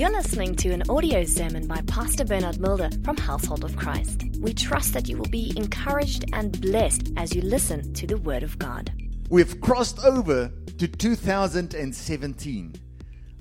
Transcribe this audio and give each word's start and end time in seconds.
You're 0.00 0.08
listening 0.08 0.56
to 0.56 0.70
an 0.70 0.82
audio 0.88 1.24
sermon 1.24 1.66
by 1.66 1.82
Pastor 1.82 2.24
Bernard 2.24 2.58
Mulder 2.58 2.88
from 3.04 3.18
Household 3.18 3.64
of 3.64 3.76
Christ. 3.76 4.24
We 4.38 4.54
trust 4.54 4.94
that 4.94 5.10
you 5.10 5.18
will 5.18 5.28
be 5.28 5.52
encouraged 5.58 6.24
and 6.32 6.58
blessed 6.58 7.12
as 7.18 7.34
you 7.34 7.42
listen 7.42 7.92
to 7.92 8.06
the 8.06 8.16
Word 8.16 8.42
of 8.42 8.58
God. 8.58 8.90
We've 9.28 9.60
crossed 9.60 10.02
over 10.02 10.50
to 10.78 10.88
2017. 10.88 12.74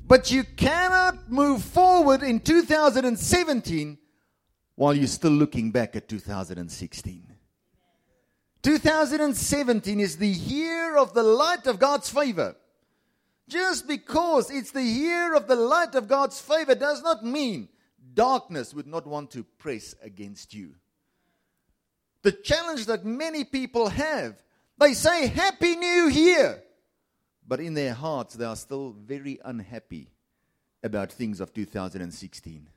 But 0.05 0.31
you 0.31 0.43
cannot 0.43 1.31
move 1.31 1.63
forward 1.63 2.23
in 2.23 2.41
2017 2.41 3.97
while 4.75 4.93
you're 4.93 5.07
still 5.07 5.31
looking 5.31 5.71
back 5.71 5.95
at 5.95 6.09
2016. 6.09 7.35
2017 8.63 9.99
is 10.01 10.17
the 10.17 10.27
year 10.27 10.97
of 10.97 11.13
the 11.13 11.23
light 11.23 11.67
of 11.67 11.79
God's 11.79 12.09
favor. 12.09 12.57
Just 13.49 13.87
because 13.87 14.49
it's 14.49 14.71
the 14.71 14.83
year 14.83 15.35
of 15.35 15.47
the 15.47 15.55
light 15.55 15.95
of 15.95 16.07
God's 16.07 16.39
favor 16.39 16.75
does 16.75 17.01
not 17.03 17.25
mean 17.25 17.67
darkness 18.13 18.73
would 18.73 18.87
not 18.87 19.05
want 19.05 19.31
to 19.31 19.43
press 19.43 19.93
against 20.01 20.53
you. 20.53 20.75
The 22.21 22.31
challenge 22.31 22.85
that 22.85 23.03
many 23.03 23.43
people 23.43 23.89
have, 23.89 24.41
they 24.77 24.93
say, 24.93 25.27
Happy 25.27 25.75
New 25.75 26.07
Year! 26.09 26.63
But 27.45 27.59
in 27.59 27.73
their 27.73 27.93
hearts, 27.93 28.35
they 28.35 28.45
are 28.45 28.55
still 28.55 28.91
very 28.91 29.39
unhappy 29.43 30.11
about 30.81 31.11
things 31.11 31.41
of 31.41 31.53
2016. 31.53 32.69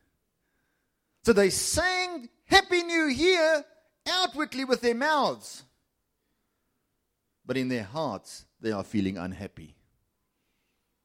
So 1.24 1.32
they 1.32 1.50
sang 1.50 2.28
Happy 2.46 2.82
New 2.82 3.04
Year 3.04 3.64
outwardly 4.08 4.64
with 4.64 4.80
their 4.80 4.94
mouths 4.96 5.62
but 7.44 7.56
in 7.56 7.68
their 7.68 7.84
hearts, 7.84 8.44
they 8.60 8.72
are 8.72 8.84
feeling 8.84 9.18
unhappy. 9.18 9.74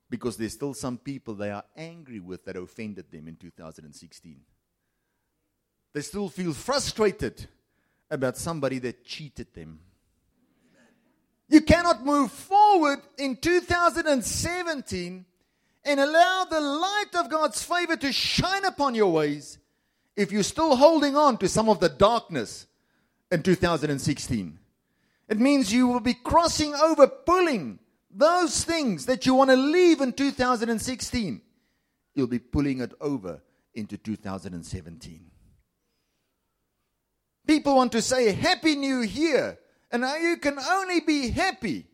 Because 0.09 0.37
there's 0.37 0.53
still 0.53 0.73
some 0.73 0.97
people 0.97 1.33
they 1.33 1.51
are 1.51 1.65
angry 1.75 2.19
with 2.19 2.45
that 2.45 2.55
offended 2.55 3.11
them 3.11 3.27
in 3.27 3.35
2016. 3.35 4.39
They 5.93 6.01
still 6.01 6.29
feel 6.29 6.53
frustrated 6.53 7.47
about 8.09 8.37
somebody 8.37 8.79
that 8.79 9.03
cheated 9.03 9.53
them. 9.53 9.79
You 11.49 11.61
cannot 11.61 12.05
move 12.05 12.31
forward 12.31 12.99
in 13.17 13.37
2017 13.37 15.25
and 15.85 15.99
allow 15.99 16.45
the 16.49 16.59
light 16.59 17.15
of 17.15 17.29
God's 17.29 17.63
favor 17.63 17.95
to 17.95 18.11
shine 18.11 18.65
upon 18.65 18.95
your 18.95 19.11
ways 19.11 19.57
if 20.15 20.31
you're 20.31 20.43
still 20.43 20.75
holding 20.75 21.15
on 21.15 21.37
to 21.37 21.47
some 21.47 21.69
of 21.69 21.79
the 21.79 21.89
darkness 21.89 22.67
in 23.31 23.43
2016. 23.43 24.59
It 25.29 25.39
means 25.39 25.71
you 25.71 25.87
will 25.87 25.99
be 25.99 26.13
crossing 26.13 26.73
over, 26.75 27.07
pulling 27.07 27.79
those 28.17 28.63
things 28.63 29.05
that 29.05 29.25
you 29.25 29.33
want 29.33 29.49
to 29.49 29.55
leave 29.55 30.01
in 30.01 30.13
2016. 30.13 31.41
You'll 32.13 32.27
be 32.27 32.39
pulling 32.39 32.81
it 32.81 32.93
over 32.99 33.41
into 33.73 33.97
2017. 33.97 35.31
People 37.45 37.75
want 37.75 37.91
to 37.91 38.01
say 38.01 38.31
Happy 38.31 38.75
New 38.75 39.01
Year, 39.01 39.57
and 39.91 40.03
you 40.21 40.37
can 40.37 40.57
only 40.59 40.99
be 40.99 41.29
happy 41.29 41.85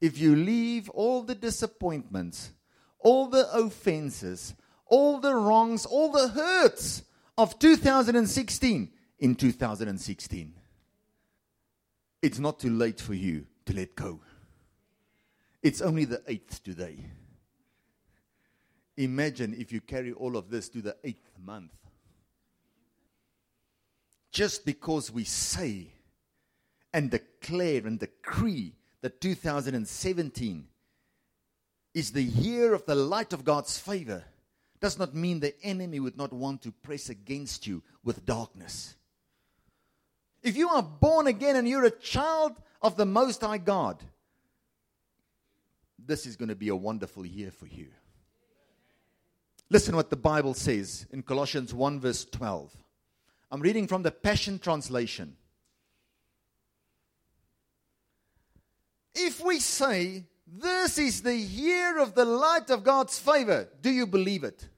if 0.00 0.18
you 0.18 0.36
leave 0.36 0.90
all 0.90 1.22
the 1.22 1.34
disappointments, 1.34 2.50
all 2.98 3.28
the 3.28 3.50
offenses, 3.52 4.54
all 4.86 5.20
the 5.20 5.34
wrongs, 5.34 5.86
all 5.86 6.10
the 6.10 6.28
hurts 6.28 7.02
of 7.38 7.58
2016 7.58 8.90
in 9.20 9.34
2016 9.34 10.54
it's 12.26 12.38
not 12.38 12.58
too 12.58 12.70
late 12.70 13.00
for 13.00 13.14
you 13.14 13.46
to 13.66 13.74
let 13.74 13.94
go. 13.94 14.20
It's 15.66 15.82
only 15.82 16.04
the 16.04 16.22
eighth 16.28 16.62
today. 16.62 16.96
Imagine 18.96 19.52
if 19.58 19.72
you 19.72 19.80
carry 19.80 20.12
all 20.12 20.36
of 20.36 20.48
this 20.48 20.68
to 20.68 20.80
the 20.80 20.94
eighth 21.02 21.28
month. 21.44 21.72
Just 24.30 24.64
because 24.64 25.10
we 25.10 25.24
say 25.24 25.88
and 26.92 27.10
declare 27.10 27.84
and 27.84 27.98
decree 27.98 28.76
that 29.00 29.20
2017 29.20 30.68
is 31.94 32.12
the 32.12 32.22
year 32.22 32.72
of 32.72 32.86
the 32.86 32.94
light 32.94 33.32
of 33.32 33.44
God's 33.44 33.76
favor 33.76 34.22
does 34.78 35.00
not 35.00 35.16
mean 35.16 35.40
the 35.40 35.60
enemy 35.64 35.98
would 35.98 36.16
not 36.16 36.32
want 36.32 36.62
to 36.62 36.70
press 36.70 37.08
against 37.08 37.66
you 37.66 37.82
with 38.04 38.24
darkness. 38.24 38.94
If 40.44 40.56
you 40.56 40.68
are 40.68 40.82
born 40.84 41.26
again 41.26 41.56
and 41.56 41.68
you're 41.68 41.86
a 41.86 41.90
child 41.90 42.52
of 42.80 42.96
the 42.96 43.04
Most 43.04 43.40
High 43.40 43.58
God, 43.58 44.04
this 46.06 46.26
is 46.26 46.36
going 46.36 46.48
to 46.48 46.54
be 46.54 46.68
a 46.68 46.76
wonderful 46.76 47.26
year 47.26 47.50
for 47.50 47.66
you. 47.66 47.88
Listen 49.68 49.96
what 49.96 50.10
the 50.10 50.16
Bible 50.16 50.54
says 50.54 51.06
in 51.10 51.22
Colossians 51.22 51.74
1, 51.74 52.00
verse 52.00 52.24
12. 52.24 52.72
I'm 53.50 53.60
reading 53.60 53.86
from 53.86 54.02
the 54.02 54.10
Passion 54.10 54.58
Translation. 54.58 55.36
If 59.14 59.42
we 59.44 59.58
say, 59.58 60.24
This 60.46 60.98
is 60.98 61.22
the 61.22 61.34
year 61.34 61.98
of 61.98 62.14
the 62.14 62.24
light 62.24 62.70
of 62.70 62.84
God's 62.84 63.18
favor, 63.18 63.68
do 63.80 63.90
you 63.90 64.06
believe 64.06 64.44
it? 64.44 64.68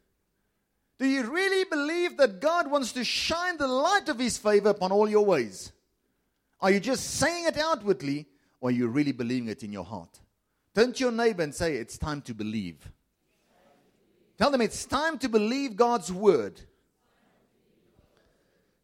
Do 0.99 1.06
you 1.06 1.31
really 1.31 1.65
believe 1.65 2.16
that 2.16 2.41
God 2.41 2.71
wants 2.71 2.93
to 2.93 3.05
shine 3.05 3.56
the 3.56 3.69
light 3.69 4.09
of 4.09 4.19
His 4.19 4.39
favor 4.39 4.71
upon 4.71 4.91
all 4.91 5.09
your 5.09 5.25
ways? 5.25 5.72
Are 6.60 6.71
you 6.71 6.81
just 6.81 7.10
saying 7.10 7.47
it 7.47 7.56
outwardly, 7.56 8.27
or 8.60 8.71
are 8.71 8.72
you 8.72 8.89
really 8.89 9.12
believing 9.12 9.49
it 9.49 9.62
in 9.62 9.72
your 9.72 9.84
heart? 9.84 10.19
Turn 10.74 10.92
to 10.92 11.00
your 11.04 11.12
neighbor 11.12 11.42
and 11.42 11.54
say, 11.54 11.76
It's 11.76 11.98
time 11.98 12.22
to 12.22 12.34
believe. 12.34 12.90
Tell 14.36 14.50
them 14.50 14.60
it's 14.60 14.84
time 14.86 15.18
to 15.18 15.28
believe 15.28 15.74
God's 15.74 16.12
word. 16.12 16.60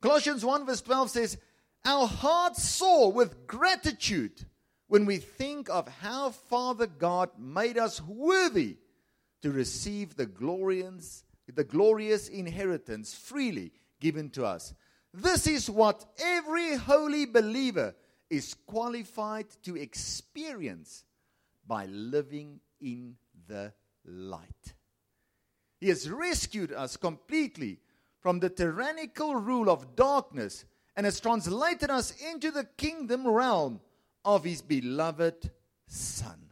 Colossians 0.00 0.44
1, 0.44 0.66
verse 0.66 0.82
12 0.82 1.10
says, 1.10 1.38
Our 1.84 2.06
hearts 2.06 2.62
soar 2.62 3.12
with 3.12 3.46
gratitude 3.46 4.44
when 4.88 5.06
we 5.06 5.18
think 5.18 5.70
of 5.70 5.88
how 5.88 6.30
Father 6.30 6.86
God 6.86 7.30
made 7.38 7.78
us 7.78 8.02
worthy 8.02 8.76
to 9.42 9.50
receive 9.50 10.16
the 10.16 10.26
glorious 10.26 11.24
the 11.52 11.64
glorious 11.64 12.28
inheritance 12.28 13.14
freely 13.14 13.72
given 14.00 14.30
to 14.30 14.44
us. 14.44 14.74
This 15.12 15.46
is 15.46 15.70
what 15.70 16.04
every 16.18 16.76
holy 16.76 17.26
believer 17.26 17.94
is 18.30 18.54
qualified 18.66 19.46
to 19.62 19.76
experience 19.76 21.04
by 21.66 21.86
living 21.86 22.60
in 22.80 23.16
the 23.46 23.72
light. 24.04 24.74
He 25.80 25.88
has 25.88 26.08
rescued 26.08 26.72
us 26.72 26.96
completely 26.96 27.78
from 28.20 28.40
the 28.40 28.48
tyrannical 28.48 29.36
rule 29.36 29.68
of 29.68 29.96
darkness 29.96 30.64
and 30.96 31.04
has 31.04 31.20
translated 31.20 31.90
us 31.90 32.14
into 32.32 32.50
the 32.50 32.64
kingdom 32.76 33.26
realm 33.26 33.80
of 34.24 34.44
his 34.44 34.62
beloved 34.62 35.50
Son. 35.86 36.50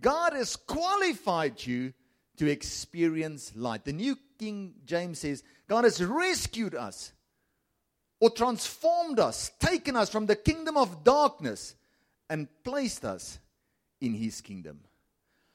God 0.00 0.32
has 0.32 0.56
qualified 0.56 1.64
you 1.64 1.92
to 2.36 2.50
experience 2.50 3.52
light. 3.54 3.84
The 3.84 3.92
New 3.92 4.16
King 4.38 4.74
James 4.84 5.20
says, 5.20 5.42
God 5.68 5.84
has 5.84 6.02
rescued 6.02 6.74
us 6.74 7.12
or 8.20 8.30
transformed 8.30 9.20
us, 9.20 9.50
taken 9.58 9.96
us 9.96 10.10
from 10.10 10.26
the 10.26 10.36
kingdom 10.36 10.76
of 10.76 11.04
darkness 11.04 11.74
and 12.28 12.48
placed 12.64 13.04
us 13.04 13.38
in 14.00 14.14
his 14.14 14.40
kingdom. 14.40 14.80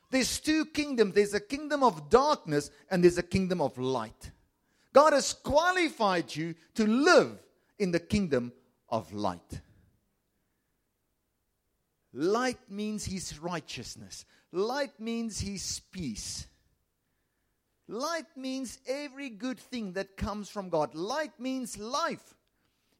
There's 0.09 0.39
two 0.39 0.65
kingdoms 0.65 1.15
there's 1.15 1.33
a 1.33 1.39
kingdom 1.39 1.81
of 1.81 2.09
darkness 2.09 2.69
and 2.91 3.03
there's 3.03 3.17
a 3.17 3.23
kingdom 3.23 3.61
of 3.61 3.77
light. 3.77 4.31
God 4.93 5.13
has 5.13 5.33
qualified 5.33 6.35
you 6.35 6.53
to 6.75 6.85
live 6.85 7.39
in 7.79 7.91
the 7.91 7.99
kingdom 7.99 8.53
of 8.89 9.11
light. 9.11 9.61
Light 12.13 12.59
means 12.69 13.05
his 13.05 13.39
righteousness, 13.39 14.25
light 14.51 14.99
means 14.99 15.39
his 15.39 15.81
peace. 15.91 16.47
Light 17.87 18.27
means 18.37 18.79
every 18.87 19.29
good 19.29 19.59
thing 19.59 19.93
that 19.93 20.15
comes 20.15 20.47
from 20.47 20.69
God. 20.69 20.95
Light 20.95 21.37
means 21.37 21.77
life. 21.77 22.35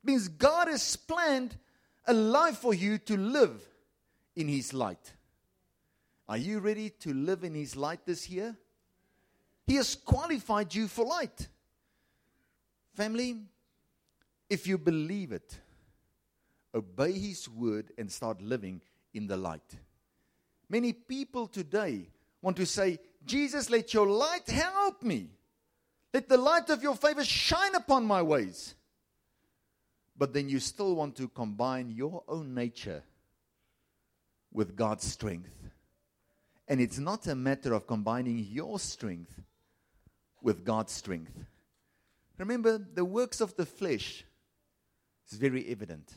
It 0.04 0.08
means 0.08 0.28
God 0.28 0.68
has 0.68 0.98
planned 0.98 1.56
a 2.06 2.14
life 2.14 2.58
for 2.58 2.74
you 2.74 2.98
to 3.00 3.18
live 3.18 3.62
in 4.36 4.48
His 4.48 4.74
light. 4.74 5.14
Are 6.28 6.38
you 6.38 6.60
ready 6.60 6.90
to 6.90 7.14
live 7.14 7.44
in 7.44 7.54
His 7.54 7.76
light 7.76 8.06
this 8.06 8.30
year? 8.30 8.56
He 9.66 9.76
has 9.76 9.96
qualified 9.96 10.74
you 10.74 10.88
for 10.88 11.06
light. 11.06 11.48
Family, 12.96 13.38
if 14.50 14.68
you 14.68 14.78
believe 14.78 15.32
it, 15.32 15.58
obey 16.76 17.14
His 17.14 17.48
word 17.50 17.92
and 17.98 18.12
start 18.12 18.42
living 18.42 18.82
in 19.14 19.28
the 19.28 19.38
light. 19.38 19.76
Many 20.70 20.94
people 20.94 21.48
today 21.48 22.10
want 22.42 22.58
to 22.58 22.66
say, 22.66 23.00
Jesus, 23.26 23.70
let 23.70 23.94
your 23.94 24.08
light 24.08 24.50
help 24.50 25.04
me. 25.04 25.30
Let 26.14 26.30
the 26.30 26.38
light 26.38 26.70
of 26.70 26.84
your 26.84 26.96
favor 26.96 27.24
shine 27.24 27.76
upon 27.76 28.06
my 28.06 28.22
ways. 28.22 28.76
But 30.18 30.34
then 30.34 30.50
you 30.50 30.60
still 30.60 30.96
want 30.96 31.16
to 31.18 31.28
combine 31.28 31.92
your 31.92 32.24
own 32.28 32.54
nature 32.54 33.04
with 34.52 34.76
God's 34.76 35.06
strength 35.06 35.64
And 36.68 36.80
it's 36.80 36.98
not 36.98 37.28
a 37.28 37.36
matter 37.36 37.74
of 37.74 37.88
combining 37.88 38.40
your 38.40 38.80
strength 38.80 39.42
with 40.42 40.64
God's 40.64 40.92
strength. 40.92 41.34
Remember, 42.38 42.78
the 42.78 43.06
works 43.06 43.42
of 43.42 43.56
the 43.56 43.66
flesh 43.66 44.24
is 45.30 45.38
very 45.38 45.68
evident. 45.70 46.12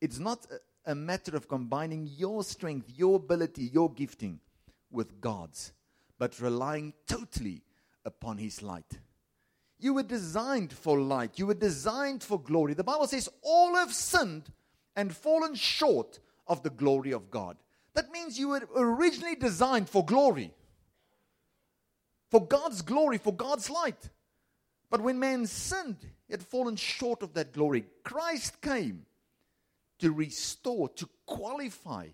It's 0.00 0.18
not 0.18 0.46
a, 0.86 0.92
a 0.92 0.94
matter 0.94 1.36
of 1.36 1.48
combining 1.48 2.06
your 2.06 2.44
strength, 2.44 2.92
your 2.94 3.16
ability, 3.16 3.64
your 3.72 3.90
gifting 3.92 4.40
with 4.90 5.20
God's, 5.20 5.72
but 6.18 6.38
relying 6.40 6.92
totally 7.08 7.62
upon 8.04 8.38
His 8.38 8.62
light. 8.62 8.98
You 9.78 9.94
were 9.94 10.02
designed 10.02 10.72
for 10.72 10.98
light. 10.98 11.38
You 11.38 11.46
were 11.46 11.54
designed 11.54 12.22
for 12.22 12.40
glory. 12.40 12.74
The 12.74 12.84
Bible 12.84 13.06
says 13.06 13.28
all 13.42 13.76
have 13.76 13.92
sinned 13.92 14.50
and 14.94 15.14
fallen 15.14 15.54
short 15.54 16.18
of 16.46 16.62
the 16.62 16.70
glory 16.70 17.12
of 17.12 17.30
God. 17.30 17.56
That 17.94 18.10
means 18.10 18.38
you 18.38 18.48
were 18.48 18.68
originally 18.74 19.36
designed 19.36 19.88
for 19.88 20.04
glory, 20.04 20.52
for 22.30 22.46
God's 22.46 22.82
glory, 22.82 23.18
for 23.18 23.32
God's 23.32 23.70
light. 23.70 24.10
But 24.90 25.00
when 25.00 25.18
man 25.18 25.46
sinned, 25.46 25.96
he 26.26 26.32
had 26.32 26.42
fallen 26.42 26.76
short 26.76 27.22
of 27.22 27.34
that 27.34 27.52
glory. 27.52 27.86
Christ 28.04 28.60
came 28.60 29.06
to 29.98 30.12
restore, 30.12 30.88
to 30.90 31.08
qualify, 31.24 32.08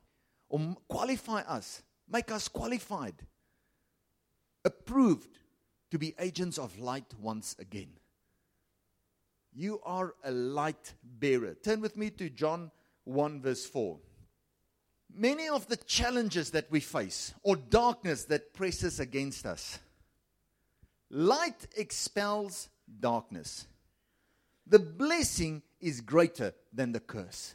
or 0.48 0.76
qualify 0.88 1.40
us, 1.42 1.82
make 2.08 2.30
us 2.30 2.48
qualified, 2.48 3.14
approved 4.64 5.38
to 5.92 5.98
be 5.98 6.14
agents 6.18 6.56
of 6.56 6.78
light 6.78 7.04
once 7.20 7.54
again. 7.58 7.90
You 9.52 9.78
are 9.84 10.14
a 10.24 10.30
light 10.30 10.94
bearer. 11.04 11.52
Turn 11.52 11.82
with 11.82 11.98
me 11.98 12.08
to 12.12 12.30
John 12.30 12.70
1, 13.04 13.42
verse 13.42 13.66
4. 13.66 13.98
Many 15.14 15.48
of 15.48 15.68
the 15.68 15.76
challenges 15.76 16.52
that 16.52 16.70
we 16.70 16.80
face, 16.80 17.34
or 17.42 17.56
darkness 17.56 18.24
that 18.24 18.54
presses 18.54 19.00
against 19.00 19.44
us, 19.44 19.80
light 21.10 21.66
expels 21.76 22.70
darkness. 23.00 23.66
The 24.66 24.78
blessing 24.78 25.60
is 25.78 26.00
greater 26.00 26.54
than 26.72 26.92
the 26.92 27.00
curse. 27.00 27.54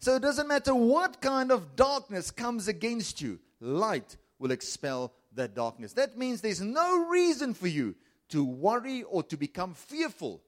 So 0.00 0.16
it 0.16 0.22
doesn't 0.22 0.48
matter 0.48 0.74
what 0.74 1.22
kind 1.22 1.50
of 1.50 1.76
darkness 1.76 2.30
comes 2.30 2.68
against 2.68 3.22
you, 3.22 3.38
light 3.58 4.18
will 4.38 4.50
expel 4.50 5.14
that 5.34 5.54
darkness. 5.54 5.92
That 5.92 6.16
means 6.16 6.40
there's 6.40 6.60
no 6.60 7.06
reason 7.08 7.54
for 7.54 7.68
you 7.68 7.94
to 8.30 8.44
worry 8.44 9.02
or 9.02 9.22
to 9.24 9.36
become 9.36 9.74
fearful 9.74 10.42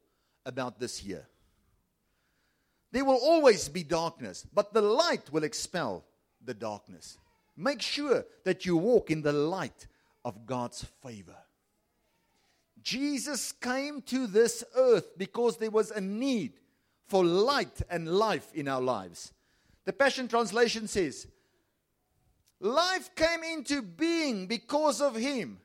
about 0.47 0.79
this 0.79 1.03
year. 1.03 1.27
There 2.93 3.05
will 3.05 3.19
always 3.23 3.69
be 3.69 3.83
darkness, 3.83 4.47
but 4.55 4.73
the 4.73 4.83
light 4.83 5.33
will 5.33 5.45
expel 5.45 6.05
the 6.45 6.55
darkness. 6.55 7.19
Make 7.57 7.83
sure 7.83 8.25
that 8.45 8.65
you 8.65 8.77
walk 8.77 9.11
in 9.11 9.23
the 9.23 9.33
light 9.33 9.87
of 10.25 10.47
God's 10.47 10.85
favor. 11.03 11.37
Jesus 12.83 13.53
came 13.53 14.03
to 14.03 14.27
this 14.27 14.63
earth 14.77 15.17
because 15.17 15.57
there 15.57 15.71
was 15.71 15.91
a 15.91 16.01
need 16.01 16.53
for 17.07 17.25
light 17.25 17.83
and 17.91 18.09
life 18.09 18.53
in 18.55 18.69
our 18.69 18.81
lives. 18.81 19.33
The 19.85 19.93
Passion 19.93 20.29
Translation 20.29 20.87
says, 20.87 21.27
Life 22.61 23.15
came 23.15 23.43
into 23.43 23.83
being 23.83 24.47
because 24.47 25.01
of 25.01 25.17
him. 25.17 25.61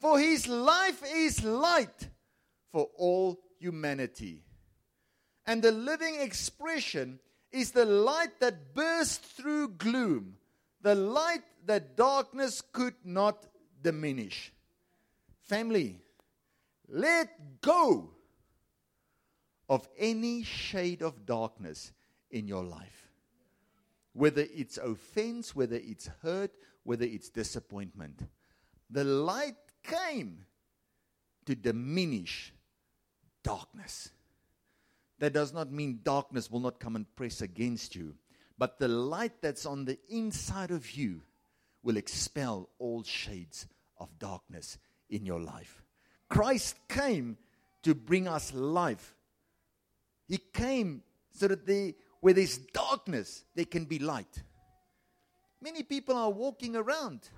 For 0.00 0.18
his 0.18 0.48
life 0.48 1.02
is 1.14 1.44
light 1.44 2.08
for 2.72 2.88
all 2.96 3.40
humanity. 3.58 4.42
And 5.46 5.62
the 5.62 5.72
living 5.72 6.16
expression 6.20 7.20
is 7.50 7.70
the 7.70 7.84
light 7.84 8.40
that 8.40 8.74
burst 8.74 9.24
through 9.24 9.68
gloom, 9.68 10.36
the 10.80 10.94
light 10.94 11.42
that 11.66 11.96
darkness 11.96 12.60
could 12.72 12.94
not 13.04 13.46
diminish. 13.80 14.52
Family, 15.42 16.00
let 16.88 17.60
go 17.60 18.10
of 19.68 19.88
any 19.96 20.42
shade 20.42 21.02
of 21.02 21.24
darkness 21.26 21.92
in 22.30 22.48
your 22.48 22.64
life 22.64 23.01
whether 24.12 24.46
it's 24.54 24.78
offense, 24.78 25.54
whether 25.54 25.76
it's 25.76 26.08
hurt, 26.22 26.52
whether 26.84 27.04
it's 27.04 27.30
disappointment. 27.30 28.20
The 28.90 29.04
light 29.04 29.56
came 29.82 30.44
to 31.46 31.54
diminish 31.54 32.52
darkness. 33.42 34.10
That 35.18 35.32
does 35.32 35.52
not 35.52 35.72
mean 35.72 36.00
darkness 36.02 36.50
will 36.50 36.60
not 36.60 36.80
come 36.80 36.96
and 36.96 37.16
press 37.16 37.40
against 37.40 37.94
you, 37.94 38.14
but 38.58 38.78
the 38.78 38.88
light 38.88 39.40
that's 39.40 39.66
on 39.66 39.84
the 39.84 39.98
inside 40.08 40.70
of 40.70 40.90
you 40.92 41.22
will 41.82 41.96
expel 41.96 42.68
all 42.78 43.02
shades 43.02 43.66
of 43.98 44.18
darkness 44.18 44.78
in 45.10 45.24
your 45.24 45.40
life. 45.40 45.82
Christ 46.28 46.76
came 46.88 47.36
to 47.82 47.94
bring 47.94 48.28
us 48.28 48.52
life. 48.52 49.14
He 50.28 50.38
came 50.38 51.02
so 51.32 51.48
that 51.48 51.66
the 51.66 51.94
where 52.22 52.32
there's 52.32 52.56
darkness, 52.56 53.44
there 53.56 53.64
can 53.64 53.84
be 53.84 53.98
light. 53.98 54.42
Many 55.60 55.82
people 55.82 56.16
are 56.16 56.30
walking 56.30 56.76
around, 56.76 57.28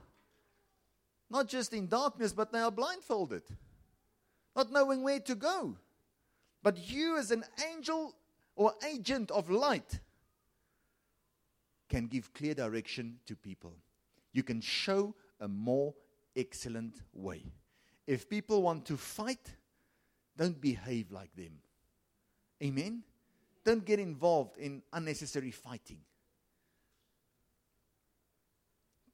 not 1.31 1.49
just 1.49 1.73
in 1.73 1.89
darkness, 1.89 2.35
but 2.35 2.53
they 2.53 2.61
are 2.61 2.71
blindfolded, 2.71 3.45
not 4.55 4.71
knowing 4.71 5.03
where 5.03 5.21
to 5.21 5.35
go. 5.35 5.75
But 6.63 6.91
you, 6.91 7.17
as 7.17 7.31
an 7.31 7.45
angel 7.73 8.15
or 8.57 8.75
agent 8.87 9.31
of 9.31 9.49
light, 9.49 10.01
can 11.89 12.07
give 12.07 12.35
clear 12.35 12.53
direction 12.53 13.17
to 13.25 13.35
people. 13.35 13.73
You 14.35 14.43
can 14.43 14.61
show 14.61 15.15
a 15.41 15.49
more 15.49 15.95
excellent 16.37 17.01
way. 17.15 17.43
If 18.07 18.29
people 18.29 18.61
want 18.61 18.85
to 18.87 18.99
fight, 18.99 19.55
don't 20.37 20.61
behave 20.61 21.11
like 21.11 21.35
them. 21.35 21.61
Amen? 22.63 23.03
Don't 23.65 23.85
get 23.85 23.99
involved 23.99 24.59
in 24.59 24.83
unnecessary 24.93 25.51
fighting. 25.51 25.99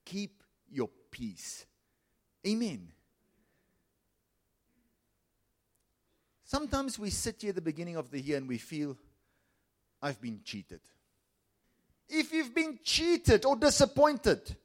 Keep 0.04 0.42
your 0.70 0.88
peace. 1.10 1.66
Amen. 2.46 2.88
Sometimes 6.44 6.98
we 6.98 7.10
sit 7.10 7.42
here 7.42 7.50
at 7.50 7.54
the 7.54 7.60
beginning 7.60 7.96
of 7.96 8.10
the 8.10 8.20
year 8.20 8.38
and 8.38 8.48
we 8.48 8.58
feel, 8.58 8.96
I've 10.02 10.20
been 10.20 10.40
cheated. 10.44 10.80
If 12.08 12.32
you've 12.32 12.52
been 12.52 12.80
cheated 12.82 13.44
or 13.44 13.54
disappointed, 13.54 14.56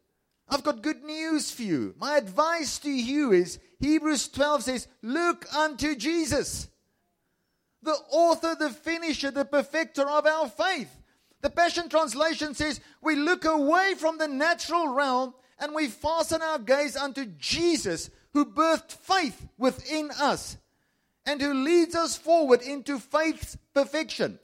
I've 0.50 0.64
got 0.64 0.82
good 0.82 1.04
news 1.04 1.52
for 1.52 1.62
you. 1.62 1.94
My 2.00 2.18
advice 2.18 2.80
to 2.80 2.90
you 2.90 3.34
is 3.34 3.60
Hebrews 3.80 4.30
12 4.30 4.64
says, 4.64 4.88
Look 5.04 5.46
unto 5.54 5.96
Jesus 5.96 6.70
the 7.86 7.98
author, 8.12 8.56
the 8.60 8.70
finisher, 8.70 9.32
the 9.32 9.46
perfecter 9.46 10.08
of 10.08 10.26
our 10.26 10.50
faith. 10.50 10.90
The 11.42 11.50
Passion 11.50 11.90
Translation 11.90 12.54
says, 12.54 12.82
We 13.02 13.16
look 13.16 13.46
away 13.46 13.94
from 13.98 14.18
the 14.18 14.28
natural 14.28 14.90
realm 14.90 15.34
and 15.60 15.74
we 15.74 15.88
fasten 15.88 16.42
our 16.42 16.60
gaze 16.60 16.98
unto 16.98 17.26
Jesus, 17.38 18.10
who 18.34 18.46
birthed 18.46 18.92
faith 18.92 19.48
within 19.58 20.12
us 20.20 20.58
and 21.26 21.42
who 21.42 21.54
leads 21.54 21.96
us 21.96 22.18
forward 22.18 22.62
into 22.62 23.00
faith's 23.00 23.58
perfection. 23.74 24.40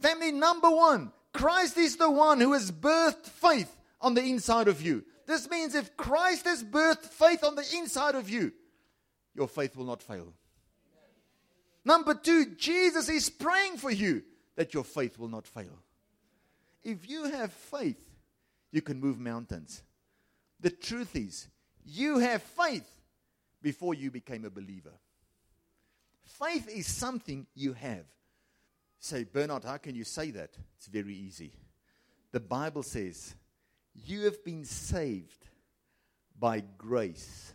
Family 0.00 0.32
number 0.32 0.70
one, 0.70 1.12
Christ 1.32 1.78
is 1.78 1.96
the 1.96 2.10
one 2.10 2.40
who 2.40 2.52
has 2.52 2.70
birthed 2.70 3.26
faith 3.26 3.74
on 4.00 4.14
the 4.14 4.22
inside 4.22 4.68
of 4.68 4.82
you. 4.82 5.04
This 5.26 5.48
means 5.48 5.74
if 5.74 5.96
Christ 5.96 6.44
has 6.44 6.62
birthed 6.62 7.06
faith 7.06 7.44
on 7.44 7.54
the 7.54 7.64
inside 7.76 8.14
of 8.14 8.28
you, 8.28 8.52
your 9.34 9.48
faith 9.48 9.76
will 9.76 9.86
not 9.86 10.02
fail. 10.02 10.34
Number 11.84 12.14
two, 12.14 12.46
Jesus 12.56 13.08
is 13.08 13.28
praying 13.28 13.76
for 13.76 13.90
you 13.90 14.22
that 14.56 14.74
your 14.74 14.84
faith 14.84 15.18
will 15.18 15.28
not 15.28 15.46
fail. 15.46 15.78
If 16.82 17.08
you 17.08 17.24
have 17.24 17.52
faith, 17.52 18.02
you 18.70 18.82
can 18.82 19.00
move 19.00 19.18
mountains. 19.18 19.82
The 20.60 20.70
truth 20.70 21.16
is, 21.16 21.48
you 21.84 22.18
have 22.18 22.42
faith 22.42 22.88
before 23.60 23.94
you 23.94 24.10
became 24.10 24.44
a 24.44 24.50
believer. 24.50 24.92
Faith 26.24 26.68
is 26.68 26.86
something 26.86 27.46
you 27.54 27.72
have. 27.72 28.04
Say, 28.98 29.24
Bernard, 29.24 29.64
how 29.64 29.76
can 29.78 29.94
you 29.94 30.04
say 30.04 30.30
that? 30.30 30.50
It's 30.76 30.86
very 30.86 31.14
easy. 31.14 31.52
The 32.30 32.40
Bible 32.40 32.84
says, 32.84 33.34
You 33.94 34.22
have 34.22 34.44
been 34.44 34.64
saved 34.64 35.46
by 36.38 36.62
grace 36.78 37.52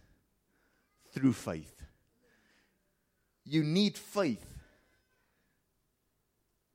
through 1.13 1.33
faith 1.33 1.76
you 3.47 3.63
need 3.63 3.97
faith 3.97 4.45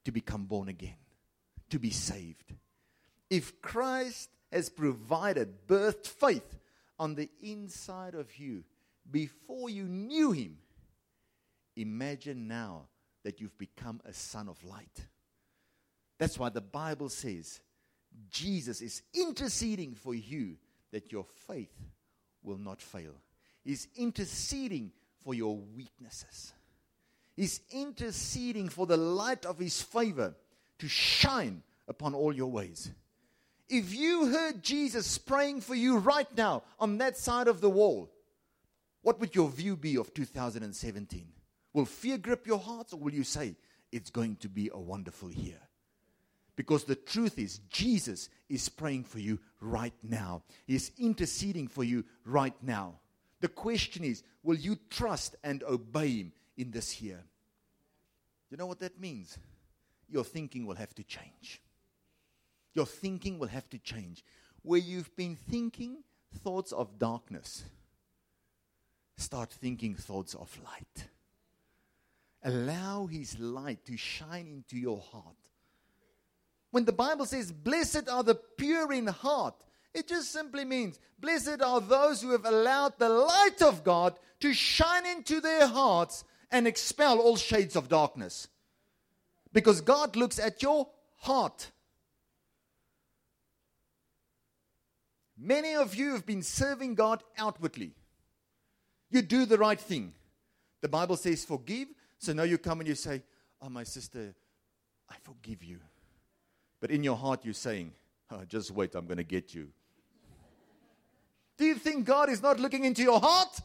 to 0.04 0.12
become 0.12 0.44
born 0.44 0.68
again, 0.68 0.96
to 1.70 1.78
be 1.78 1.90
saved. 1.90 2.54
If 3.30 3.60
Christ 3.60 4.30
has 4.50 4.68
provided, 4.68 5.66
birthed 5.66 6.06
faith 6.06 6.58
on 6.98 7.14
the 7.14 7.30
inside 7.42 8.14
of 8.14 8.36
you 8.38 8.64
before 9.10 9.68
you 9.68 9.84
knew 9.84 10.32
Him, 10.32 10.58
imagine 11.76 12.48
now 12.48 12.86
that 13.22 13.40
you've 13.40 13.56
become 13.58 14.00
a 14.04 14.12
son 14.12 14.48
of 14.48 14.62
light. 14.64 15.06
That's 16.18 16.38
why 16.38 16.48
the 16.48 16.60
Bible 16.60 17.08
says 17.08 17.60
Jesus 18.30 18.80
is 18.80 19.02
interceding 19.14 19.94
for 19.94 20.14
you 20.14 20.56
that 20.90 21.12
your 21.12 21.24
faith 21.48 21.74
will 22.42 22.58
not 22.58 22.80
fail. 22.80 23.14
He's 23.64 23.88
interceding 23.96 24.92
for 25.24 25.34
your 25.34 25.56
weaknesses. 25.56 26.52
He's 27.42 27.60
interceding 27.72 28.68
for 28.68 28.86
the 28.86 28.96
light 28.96 29.46
of 29.46 29.58
His 29.58 29.82
favor 29.82 30.36
to 30.78 30.86
shine 30.86 31.64
upon 31.88 32.14
all 32.14 32.32
your 32.32 32.52
ways. 32.52 32.92
If 33.68 33.92
you 33.92 34.26
heard 34.26 34.62
Jesus 34.62 35.18
praying 35.18 35.62
for 35.62 35.74
you 35.74 35.98
right 35.98 36.28
now 36.36 36.62
on 36.78 36.98
that 36.98 37.18
side 37.18 37.48
of 37.48 37.60
the 37.60 37.68
wall, 37.68 38.12
what 39.00 39.18
would 39.18 39.34
your 39.34 39.48
view 39.48 39.76
be 39.76 39.96
of 39.96 40.14
2017? 40.14 41.32
Will 41.72 41.84
fear 41.84 42.16
grip 42.16 42.46
your 42.46 42.60
hearts, 42.60 42.92
or 42.92 43.00
will 43.00 43.12
you 43.12 43.24
say, 43.24 43.56
It's 43.90 44.10
going 44.10 44.36
to 44.36 44.48
be 44.48 44.70
a 44.72 44.78
wonderful 44.78 45.32
year? 45.32 45.58
Because 46.54 46.84
the 46.84 46.94
truth 46.94 47.40
is, 47.40 47.58
Jesus 47.70 48.28
is 48.48 48.68
praying 48.68 49.02
for 49.02 49.18
you 49.18 49.40
right 49.60 49.94
now. 50.00 50.44
He 50.68 50.76
is 50.76 50.92
interceding 50.96 51.66
for 51.66 51.82
you 51.82 52.04
right 52.24 52.54
now. 52.62 53.00
The 53.40 53.48
question 53.48 54.04
is, 54.04 54.22
will 54.44 54.58
you 54.58 54.78
trust 54.90 55.34
and 55.42 55.64
obey 55.64 56.18
Him 56.18 56.32
in 56.56 56.70
this 56.70 57.02
year? 57.02 57.24
You 58.52 58.58
know 58.58 58.66
what 58.66 58.80
that 58.80 59.00
means? 59.00 59.38
Your 60.10 60.24
thinking 60.24 60.66
will 60.66 60.74
have 60.74 60.94
to 60.96 61.02
change. 61.02 61.62
Your 62.74 62.84
thinking 62.84 63.38
will 63.38 63.48
have 63.48 63.66
to 63.70 63.78
change. 63.78 64.22
Where 64.60 64.78
you've 64.78 65.16
been 65.16 65.36
thinking 65.36 66.04
thoughts 66.44 66.70
of 66.70 66.98
darkness, 66.98 67.64
start 69.16 69.52
thinking 69.52 69.94
thoughts 69.94 70.34
of 70.34 70.54
light. 70.62 71.08
Allow 72.44 73.06
His 73.06 73.38
light 73.38 73.86
to 73.86 73.96
shine 73.96 74.48
into 74.48 74.76
your 74.76 75.00
heart. 75.00 75.36
When 76.72 76.84
the 76.84 76.92
Bible 76.92 77.24
says, 77.24 77.50
Blessed 77.50 78.10
are 78.10 78.22
the 78.22 78.34
pure 78.34 78.92
in 78.92 79.06
heart, 79.06 79.54
it 79.94 80.08
just 80.08 80.30
simply 80.30 80.66
means, 80.66 80.98
Blessed 81.18 81.62
are 81.62 81.80
those 81.80 82.20
who 82.20 82.32
have 82.32 82.44
allowed 82.44 82.98
the 82.98 83.08
light 83.08 83.62
of 83.62 83.82
God 83.82 84.14
to 84.40 84.52
shine 84.52 85.06
into 85.06 85.40
their 85.40 85.66
hearts 85.66 86.24
and 86.52 86.66
expel 86.66 87.18
all 87.18 87.36
shades 87.36 87.74
of 87.74 87.88
darkness. 87.88 88.48
Because 89.52 89.80
God 89.80 90.14
looks 90.16 90.38
at 90.38 90.62
your 90.62 90.88
heart. 91.16 91.70
Many 95.36 95.74
of 95.74 95.94
you 95.94 96.12
have 96.12 96.24
been 96.24 96.42
serving 96.42 96.94
God 96.94 97.22
outwardly. 97.36 97.94
You 99.10 99.22
do 99.22 99.44
the 99.44 99.58
right 99.58 99.80
thing. 99.80 100.14
The 100.80 100.88
Bible 100.88 101.16
says, 101.16 101.44
Forgive. 101.44 101.88
So 102.18 102.32
now 102.32 102.44
you 102.44 102.58
come 102.58 102.80
and 102.80 102.88
you 102.88 102.94
say, 102.94 103.22
Oh, 103.60 103.68
my 103.68 103.82
sister, 103.82 104.34
I 105.08 105.14
forgive 105.22 105.62
you. 105.62 105.78
But 106.80 106.90
in 106.90 107.04
your 107.04 107.16
heart, 107.16 107.44
you're 107.44 107.54
saying, 107.54 107.92
oh, 108.30 108.44
just 108.48 108.72
wait, 108.72 108.94
I'm 108.96 109.06
going 109.06 109.18
to 109.18 109.24
get 109.24 109.54
you. 109.54 109.68
Do 111.56 111.64
you 111.64 111.76
think 111.76 112.04
God 112.06 112.28
is 112.28 112.42
not 112.42 112.58
looking 112.58 112.84
into 112.84 113.02
your 113.02 113.20
heart? 113.20 113.60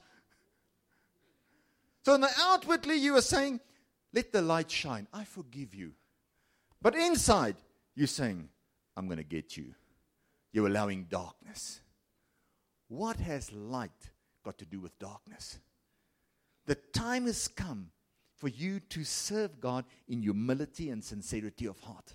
So, 2.08 2.16
the 2.16 2.30
outwardly, 2.40 2.96
you 2.96 3.18
are 3.18 3.22
saying, 3.22 3.60
let 4.14 4.32
the 4.32 4.42
light 4.42 4.72
shine. 4.72 5.10
I 5.14 5.26
forgive 5.26 5.76
you. 5.76 5.92
But 6.82 6.96
inside, 6.96 7.58
you're 7.96 8.08
saying, 8.08 8.48
I'm 8.96 9.08
going 9.08 9.18
to 9.18 9.26
get 9.26 9.58
you. 9.58 9.76
You're 10.54 10.68
allowing 10.68 11.08
darkness. 11.10 11.82
What 12.88 13.18
has 13.18 13.52
light 13.52 13.92
got 14.46 14.58
to 14.60 14.66
do 14.66 14.80
with 14.80 14.98
darkness? 15.00 15.60
The 16.66 16.76
time 16.76 17.26
has 17.26 17.50
come 17.50 17.90
for 18.38 18.48
you 18.48 18.80
to 18.92 19.04
serve 19.04 19.60
God 19.60 19.84
in 20.08 20.22
humility 20.22 20.90
and 20.92 21.04
sincerity 21.04 21.66
of 21.66 21.78
heart. 21.82 22.14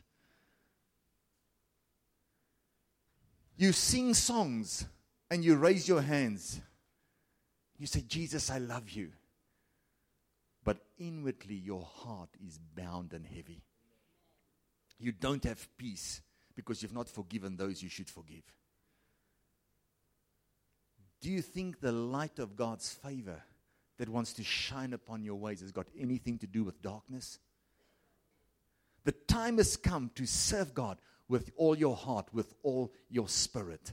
You 3.58 3.72
sing 3.72 4.14
songs 4.14 4.86
and 5.30 5.44
you 5.44 5.54
raise 5.56 5.86
your 5.86 6.00
hands. 6.00 6.62
You 7.76 7.86
say, 7.86 8.00
Jesus, 8.00 8.50
I 8.50 8.56
love 8.56 8.88
you. 8.88 9.10
But 10.64 10.78
inwardly, 10.98 11.56
your 11.56 11.82
heart 11.82 12.30
is 12.46 12.58
bound 12.76 13.12
and 13.12 13.26
heavy. 13.26 13.62
You 14.98 15.12
don't 15.12 15.44
have 15.44 15.68
peace 15.76 16.20
because 16.54 16.82
you've 16.82 16.94
not 16.94 17.08
forgiven 17.08 17.56
those 17.56 17.82
you 17.82 17.88
should 17.88 18.08
forgive. 18.08 18.44
Do 21.20 21.30
you 21.30 21.42
think 21.42 21.80
the 21.80 21.92
light 21.92 22.38
of 22.38 22.56
God's 22.56 22.92
favor 22.92 23.42
that 23.98 24.08
wants 24.08 24.32
to 24.34 24.44
shine 24.44 24.92
upon 24.92 25.24
your 25.24 25.36
ways 25.36 25.60
has 25.60 25.72
got 25.72 25.86
anything 25.98 26.38
to 26.38 26.46
do 26.46 26.64
with 26.64 26.82
darkness? 26.82 27.38
The 29.04 29.12
time 29.12 29.58
has 29.58 29.76
come 29.76 30.10
to 30.14 30.26
serve 30.26 30.74
God 30.74 30.98
with 31.28 31.50
all 31.56 31.76
your 31.76 31.96
heart, 31.96 32.28
with 32.32 32.54
all 32.62 32.92
your 33.08 33.28
spirit. 33.28 33.92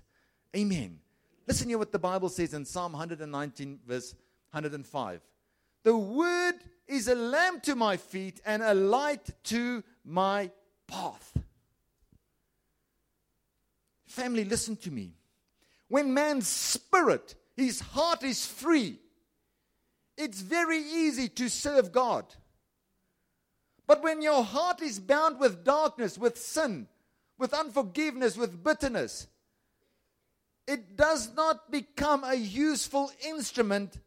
Amen. 0.55 0.99
Listen 1.47 1.69
here 1.69 1.77
what 1.77 1.91
the 1.91 1.99
Bible 1.99 2.29
says 2.29 2.53
in 2.53 2.65
Psalm 2.65 2.91
119, 2.91 3.79
verse 3.87 4.13
105. 4.51 5.21
The 5.83 5.95
word 5.95 6.55
is 6.87 7.07
a 7.07 7.15
lamp 7.15 7.63
to 7.63 7.75
my 7.75 7.97
feet 7.97 8.41
and 8.45 8.61
a 8.61 8.73
light 8.73 9.29
to 9.45 9.83
my 10.03 10.51
path. 10.87 11.37
Family, 14.07 14.43
listen 14.43 14.75
to 14.77 14.91
me. 14.91 15.13
When 15.87 16.13
man's 16.13 16.47
spirit, 16.47 17.35
his 17.55 17.79
heart 17.79 18.23
is 18.23 18.45
free, 18.45 18.99
it's 20.17 20.41
very 20.41 20.79
easy 20.79 21.29
to 21.29 21.49
serve 21.49 21.91
God. 21.91 22.25
But 23.87 24.03
when 24.03 24.21
your 24.21 24.43
heart 24.43 24.81
is 24.81 24.99
bound 24.99 25.39
with 25.39 25.63
darkness, 25.63 26.17
with 26.17 26.37
sin, 26.37 26.87
with 27.37 27.53
unforgiveness, 27.53 28.37
with 28.37 28.63
bitterness, 28.63 29.27
it 30.67 30.95
does 30.95 31.33
not 31.33 31.71
become 31.71 32.23
a 32.23 32.35
useful 32.35 33.11
instrument 33.25 33.97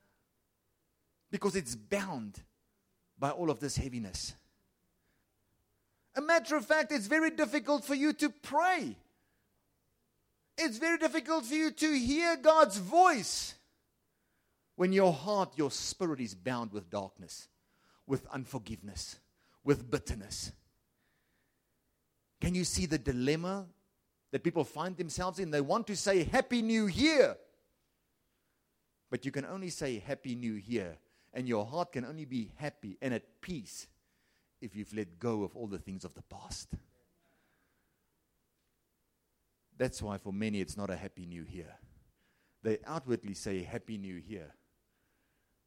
because 1.33 1.57
it's 1.57 1.75
bound 1.75 2.41
by 3.19 3.31
all 3.31 3.51
of 3.51 3.59
this 3.59 3.77
heaviness. 3.77 4.35
A 6.15 6.21
matter 6.21 6.57
of 6.57 6.67
fact, 6.67 6.93
it's 6.93 7.07
very 7.07 7.31
difficult 7.31 7.85
for 7.85 7.95
you 7.95 8.13
to 8.13 8.29
pray. 8.29 8.97
It's 10.59 10.77
very 10.77 10.99
difficult 10.99 11.47
for 11.47 11.55
you 11.55 11.71
to 11.71 11.99
hear 11.99 12.37
God's 12.37 12.77
voice 12.77 13.55
when 14.77 14.93
your 14.93 15.13
heart, 15.13 15.55
your 15.57 15.71
spirit 15.71 16.21
is 16.21 16.35
bound 16.35 16.73
with 16.73 16.91
darkness, 16.91 17.49
with 18.07 18.27
unforgiveness, 18.31 19.17
with 19.65 19.91
bitterness. 19.91 20.53
Can 22.43 22.55
you 22.55 22.65
see 22.65 22.85
the 22.85 22.99
dilemma 22.99 23.67
that 24.33 24.43
people 24.43 24.65
find 24.65 24.97
themselves 24.99 25.39
in? 25.39 25.51
They 25.51 25.61
want 25.63 25.87
to 25.87 25.97
say 25.97 26.25
Happy 26.25 26.61
New 26.61 26.89
Year, 26.89 27.37
but 29.11 29.25
you 29.25 29.33
can 29.33 29.47
only 29.47 29.71
say 29.71 29.99
Happy 29.99 30.35
New 30.35 30.55
Year, 30.55 30.99
and 31.35 31.49
your 31.49 31.65
heart 31.65 31.93
can 31.93 32.05
only 32.05 32.25
be 32.25 32.51
happy 32.57 32.99
and 33.01 33.15
at 33.15 33.41
peace 33.41 33.87
if 34.61 34.77
you've 34.77 34.95
let 34.95 35.19
go 35.19 35.43
of 35.43 35.57
all 35.57 35.67
the 35.67 35.79
things 35.79 36.05
of 36.05 36.15
the 36.15 36.23
past. 36.23 36.69
That's 39.79 40.03
why 40.03 40.19
for 40.19 40.33
many 40.33 40.61
it's 40.61 40.77
not 40.77 40.91
a 40.91 40.97
Happy 40.97 41.27
New 41.27 41.45
Year. 41.51 41.75
They 42.63 42.79
outwardly 42.87 43.35
say 43.35 43.63
Happy 43.63 43.99
New 43.99 44.15
Year, 44.15 44.53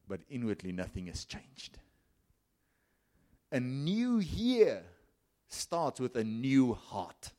but 0.08 0.22
inwardly 0.30 0.72
nothing 0.72 1.08
has 1.08 1.26
changed. 1.26 1.78
A 3.52 3.60
new 3.60 4.20
year 4.20 4.84
starts 5.50 6.00
with 6.00 6.16
a 6.16 6.24
new 6.24 6.74
heart. 6.74 7.32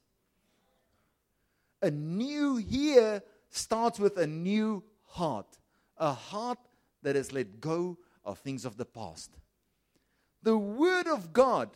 A 1.80 1.90
new 1.90 2.58
year 2.58 3.22
starts 3.50 3.98
with 3.98 4.16
a 4.18 4.26
new 4.26 4.82
heart, 5.04 5.58
a 5.96 6.12
heart 6.12 6.58
that 7.02 7.16
has 7.16 7.32
let 7.32 7.60
go 7.60 7.96
of 8.26 8.38
things 8.40 8.66
of 8.66 8.76
the 8.76 8.84
past. 8.84 9.30
The 10.42 10.58
Word 10.58 11.06
of 11.06 11.32
God, 11.32 11.70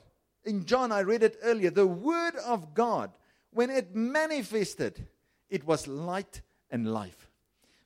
in 0.44 0.66
John, 0.66 0.92
I 0.92 1.00
read 1.00 1.22
it 1.22 1.38
earlier, 1.42 1.70
the 1.70 1.86
Word 1.86 2.36
of 2.44 2.74
God, 2.74 3.10
when 3.52 3.70
it 3.70 3.94
manifested, 3.94 5.06
it 5.48 5.66
was 5.66 5.88
light 5.88 6.42
and 6.70 6.92
life. 6.92 7.30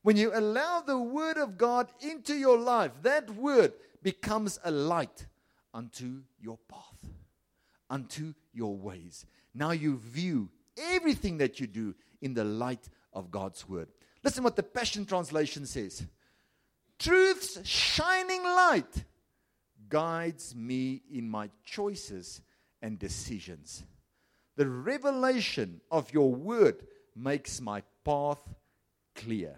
When 0.02 0.16
you 0.16 0.32
allow 0.34 0.80
the 0.80 0.98
Word 0.98 1.38
of 1.38 1.56
God 1.56 1.88
into 2.00 2.34
your 2.34 2.58
life, 2.58 2.90
that 3.02 3.30
Word 3.30 3.72
becomes 4.02 4.58
a 4.64 4.72
light 4.72 5.26
unto 5.72 6.22
your 6.40 6.58
path 6.68 6.94
unto 7.90 8.34
your 8.52 8.76
ways. 8.76 9.26
Now 9.54 9.70
you 9.70 9.98
view 9.98 10.48
everything 10.76 11.38
that 11.38 11.60
you 11.60 11.66
do 11.66 11.94
in 12.20 12.34
the 12.34 12.44
light 12.44 12.88
of 13.12 13.30
God's 13.30 13.68
word. 13.68 13.88
Listen 14.22 14.42
what 14.42 14.56
the 14.56 14.62
Passion 14.62 15.04
Translation 15.04 15.66
says 15.66 16.04
Truth's 16.98 17.66
shining 17.66 18.42
light 18.42 19.04
guides 19.88 20.54
me 20.54 21.02
in 21.12 21.28
my 21.28 21.50
choices 21.64 22.40
and 22.80 22.98
decisions. 22.98 23.84
The 24.56 24.68
revelation 24.68 25.80
of 25.90 26.12
your 26.12 26.34
word 26.34 26.86
makes 27.16 27.60
my 27.60 27.82
path 28.04 28.40
clear. 29.14 29.56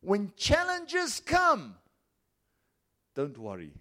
When 0.00 0.32
challenges 0.36 1.20
come, 1.20 1.76
don't 3.14 3.36
worry. 3.38 3.72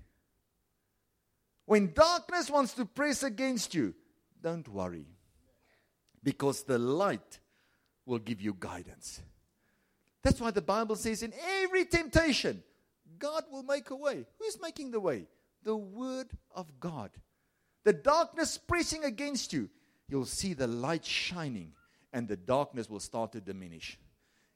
When 1.65 1.93
darkness 1.93 2.49
wants 2.49 2.73
to 2.73 2.85
press 2.85 3.23
against 3.23 3.73
you, 3.73 3.95
don't 4.41 4.67
worry. 4.67 5.05
Because 6.23 6.63
the 6.63 6.77
light 6.77 7.39
will 8.05 8.19
give 8.19 8.41
you 8.41 8.55
guidance. 8.59 9.21
That's 10.23 10.39
why 10.39 10.51
the 10.51 10.61
Bible 10.61 10.95
says 10.95 11.23
in 11.23 11.33
every 11.61 11.85
temptation, 11.85 12.63
God 13.17 13.43
will 13.51 13.63
make 13.63 13.89
a 13.89 13.95
way. 13.95 14.25
Who's 14.39 14.59
making 14.61 14.91
the 14.91 14.99
way? 14.99 15.27
The 15.63 15.75
Word 15.75 16.27
of 16.55 16.79
God. 16.79 17.11
The 17.83 17.93
darkness 17.93 18.57
pressing 18.57 19.03
against 19.03 19.53
you, 19.53 19.69
you'll 20.07 20.25
see 20.25 20.53
the 20.53 20.67
light 20.67 21.05
shining 21.05 21.73
and 22.13 22.27
the 22.27 22.37
darkness 22.37 22.89
will 22.89 22.99
start 22.99 23.31
to 23.31 23.41
diminish. 23.41 23.97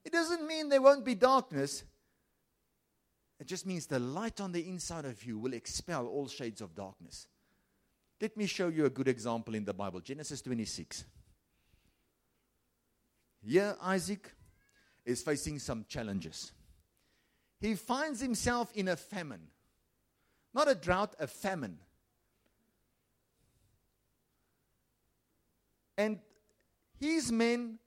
It 0.03 0.12
doesn't 0.12 0.45
mean 0.45 0.69
there 0.69 0.81
won't 0.81 1.05
be 1.05 1.15
darkness. 1.15 1.84
It 3.39 3.48
just 3.48 3.65
means 3.65 3.88
the 3.88 4.00
light 4.00 4.39
on 4.39 4.51
the 4.51 4.67
inside 4.67 5.05
of 5.05 5.24
you 5.24 5.39
will 5.39 5.53
expel 5.53 6.05
all 6.07 6.27
shades 6.27 6.62
of 6.62 6.75
darkness. 6.75 7.27
Let 8.22 8.38
me 8.38 8.45
show 8.45 8.67
you 8.67 8.86
a 8.86 8.89
good 8.89 9.07
example 9.07 9.55
in 9.55 9.65
the 9.65 9.74
Bible 9.74 10.00
Genesis 10.00 10.41
26. 10.41 11.05
Here, 13.43 13.75
Isaac 13.81 14.34
is 15.05 15.21
facing 15.21 15.59
some 15.59 15.85
challenges. 15.88 16.51
He 17.59 17.75
finds 17.75 18.19
himself 18.19 18.71
in 18.74 18.88
a 18.88 18.95
famine. 18.95 19.47
Not 20.53 20.69
a 20.69 20.75
drought, 20.75 21.15
a 21.19 21.27
famine. 21.27 21.77
And 25.97 26.19
his 27.00 27.31
men 27.31 27.79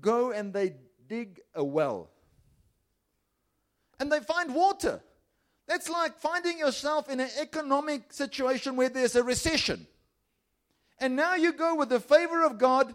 go 0.00 0.32
and 0.32 0.52
they 0.52 0.74
dig 1.08 1.40
a 1.54 1.64
well. 1.64 2.10
And 3.98 4.12
they 4.12 4.20
find 4.20 4.54
water. 4.54 5.00
That's 5.66 5.88
like 5.88 6.18
finding 6.18 6.58
yourself 6.58 7.08
in 7.08 7.20
an 7.20 7.30
economic 7.40 8.12
situation 8.12 8.76
where 8.76 8.88
there's 8.88 9.16
a 9.16 9.22
recession. 9.22 9.86
And 10.98 11.16
now 11.16 11.34
you 11.34 11.52
go 11.52 11.74
with 11.74 11.88
the 11.88 12.00
favor 12.00 12.44
of 12.44 12.58
God, 12.58 12.94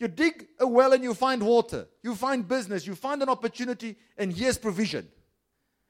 you 0.00 0.08
dig 0.08 0.46
a 0.58 0.66
well 0.66 0.94
and 0.94 1.04
you 1.04 1.12
find 1.12 1.42
water. 1.42 1.86
You 2.02 2.14
find 2.14 2.48
business, 2.48 2.86
you 2.86 2.94
find 2.94 3.22
an 3.22 3.28
opportunity, 3.28 3.96
and 4.16 4.32
here's 4.32 4.56
provision. 4.56 5.06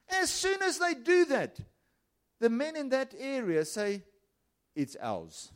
As 0.08 0.30
soon 0.30 0.60
as 0.62 0.78
they 0.78 0.94
do 0.94 1.24
that, 1.26 1.56
the 2.40 2.50
men 2.50 2.74
in 2.74 2.88
that 2.88 3.14
area 3.16 3.64
say, 3.64 4.02
It's 4.74 4.96
ours. 5.00 5.52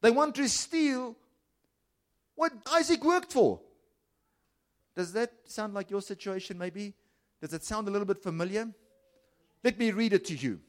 They 0.00 0.10
want 0.10 0.34
to 0.36 0.48
steal 0.48 1.14
what 2.34 2.52
Isaac 2.72 3.04
worked 3.04 3.32
for. 3.32 3.60
Does 4.96 5.12
that 5.12 5.30
sound 5.44 5.74
like 5.74 5.90
your 5.90 6.00
situation, 6.00 6.56
maybe? 6.56 6.94
Does 7.40 7.52
it 7.52 7.64
sound 7.64 7.86
a 7.86 7.90
little 7.90 8.06
bit 8.06 8.22
familiar? 8.22 8.68
Let 9.62 9.78
me 9.78 9.90
read 9.90 10.14
it 10.14 10.24
to 10.26 10.34
you. 10.34 10.60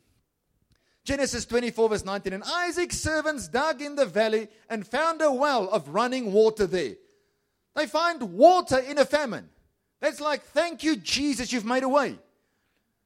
Genesis 1.03 1.45
24, 1.45 1.89
verse 1.89 2.05
19. 2.05 2.33
And 2.33 2.43
Isaac's 2.45 3.00
servants 3.00 3.48
dug 3.48 3.81
in 3.81 3.95
the 3.95 4.05
valley 4.05 4.48
and 4.69 4.88
found 4.88 5.22
a 5.22 5.31
well 5.31 5.69
of 5.69 5.89
running 5.89 6.31
water 6.31 6.65
there. 6.65 6.95
They 7.75 7.88
find 7.88 8.22
water 8.33 8.77
in 8.77 8.98
a 8.98 9.05
famine. 9.05 9.50
That's 10.00 10.22
like, 10.22 10.43
thank 10.43 10.83
you, 10.83 10.95
Jesus, 10.95 11.51
you've 11.51 11.65
made 11.65 11.83
a 11.83 11.89
way. 11.89 12.17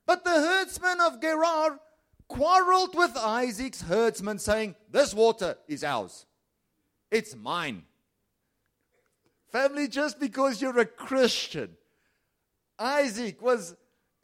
But 0.05 0.23
the 0.23 0.31
herdsmen 0.31 1.01
of 1.01 1.21
Gerar 1.21 1.79
quarreled 2.27 2.95
with 2.95 3.15
Isaac's 3.17 3.81
herdsmen, 3.81 4.39
saying, 4.39 4.75
This 4.91 5.13
water 5.13 5.57
is 5.67 5.83
ours. 5.83 6.25
It's 7.11 7.35
mine. 7.35 7.83
Family, 9.51 9.87
just 9.87 10.19
because 10.19 10.61
you're 10.61 10.79
a 10.79 10.85
Christian, 10.85 11.77
Isaac 12.77 13.41
was 13.41 13.75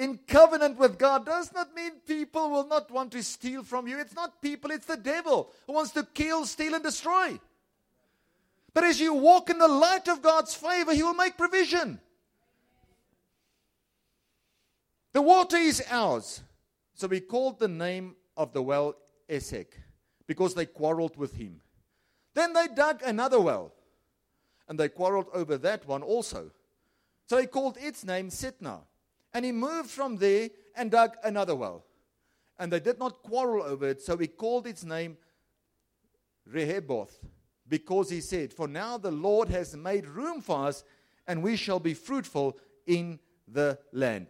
in 0.03 0.19
covenant 0.27 0.77
with 0.77 0.99
God 0.99 1.25
does 1.25 1.53
not 1.53 1.73
mean 1.73 1.93
people 2.05 2.49
will 2.49 2.67
not 2.67 2.91
want 2.91 3.11
to 3.13 3.23
steal 3.23 3.63
from 3.63 3.87
you. 3.87 3.99
It's 3.99 4.13
not 4.13 4.41
people, 4.41 4.71
it's 4.71 4.85
the 4.85 4.97
devil 4.97 5.49
who 5.65 5.73
wants 5.73 5.91
to 5.91 6.03
kill, 6.03 6.45
steal, 6.45 6.75
and 6.75 6.83
destroy. 6.83 7.39
But 8.73 8.83
as 8.83 8.99
you 8.99 9.13
walk 9.13 9.49
in 9.49 9.57
the 9.57 9.67
light 9.67 10.07
of 10.07 10.21
God's 10.21 10.53
favor, 10.53 10.93
He 10.93 11.03
will 11.03 11.13
make 11.13 11.37
provision. 11.37 11.99
The 15.13 15.21
water 15.21 15.57
is 15.57 15.83
ours. 15.89 16.41
So 16.95 17.07
we 17.07 17.19
called 17.19 17.59
the 17.59 17.67
name 17.67 18.15
of 18.35 18.53
the 18.53 18.61
well 18.61 18.95
Esek 19.29 19.79
because 20.27 20.53
they 20.55 20.65
quarreled 20.65 21.17
with 21.17 21.35
him. 21.35 21.61
Then 22.33 22.53
they 22.53 22.67
dug 22.67 23.01
another 23.03 23.39
well 23.39 23.73
and 24.67 24.79
they 24.79 24.89
quarreled 24.89 25.27
over 25.33 25.57
that 25.57 25.87
one 25.87 26.01
also. 26.01 26.51
So 27.27 27.37
he 27.37 27.45
called 27.45 27.77
its 27.79 28.03
name 28.03 28.29
Sitnah. 28.29 28.81
And 29.33 29.43
he 29.45 29.51
moved 29.51 29.89
from 29.89 30.17
there 30.17 30.49
and 30.75 30.91
dug 30.91 31.15
another 31.23 31.55
well. 31.55 31.85
And 32.59 32.71
they 32.71 32.79
did 32.79 32.99
not 32.99 33.23
quarrel 33.23 33.63
over 33.63 33.89
it, 33.89 34.01
so 34.01 34.17
he 34.17 34.27
called 34.27 34.67
its 34.67 34.83
name 34.83 35.17
Rehoboth, 36.45 37.19
because 37.67 38.09
he 38.09 38.21
said, 38.21 38.53
For 38.53 38.67
now 38.67 38.97
the 38.97 39.11
Lord 39.11 39.49
has 39.49 39.75
made 39.75 40.05
room 40.05 40.41
for 40.41 40.67
us, 40.67 40.83
and 41.25 41.41
we 41.41 41.55
shall 41.55 41.79
be 41.79 41.93
fruitful 41.93 42.57
in 42.85 43.19
the 43.47 43.79
land. 43.91 44.27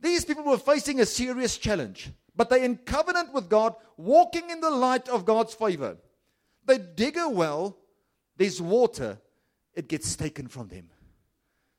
These 0.00 0.24
people 0.24 0.44
were 0.44 0.58
facing 0.58 1.00
a 1.00 1.06
serious 1.06 1.58
challenge, 1.58 2.10
but 2.34 2.48
they 2.48 2.64
in 2.64 2.78
covenant 2.78 3.32
with 3.34 3.48
God, 3.48 3.74
walking 3.96 4.48
in 4.50 4.60
the 4.60 4.70
light 4.70 5.08
of 5.08 5.26
God's 5.26 5.54
favor. 5.54 5.98
They 6.64 6.78
dig 6.78 7.18
a 7.18 7.28
well, 7.28 7.76
there's 8.36 8.60
water, 8.60 9.18
it 9.74 9.88
gets 9.88 10.16
taken 10.16 10.48
from 10.48 10.68
them. 10.68 10.88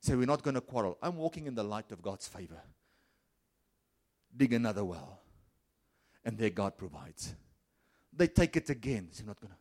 Say, 0.01 0.15
we're 0.15 0.25
not 0.25 0.41
going 0.41 0.55
to 0.55 0.61
quarrel. 0.61 0.97
I'm 1.01 1.15
walking 1.15 1.45
in 1.45 1.53
the 1.53 1.63
light 1.63 1.91
of 1.91 2.01
God's 2.01 2.27
favor. 2.27 2.61
Dig 4.35 4.51
another 4.53 4.83
well. 4.83 5.19
And 6.25 6.37
there 6.37 6.49
God 6.49 6.77
provides. 6.77 7.35
They 8.11 8.27
take 8.27 8.57
it 8.57 8.69
again. 8.69 9.09
Say, 9.11 9.21
I'm 9.21 9.27
not 9.27 9.39
going 9.39 9.51
to. 9.51 9.57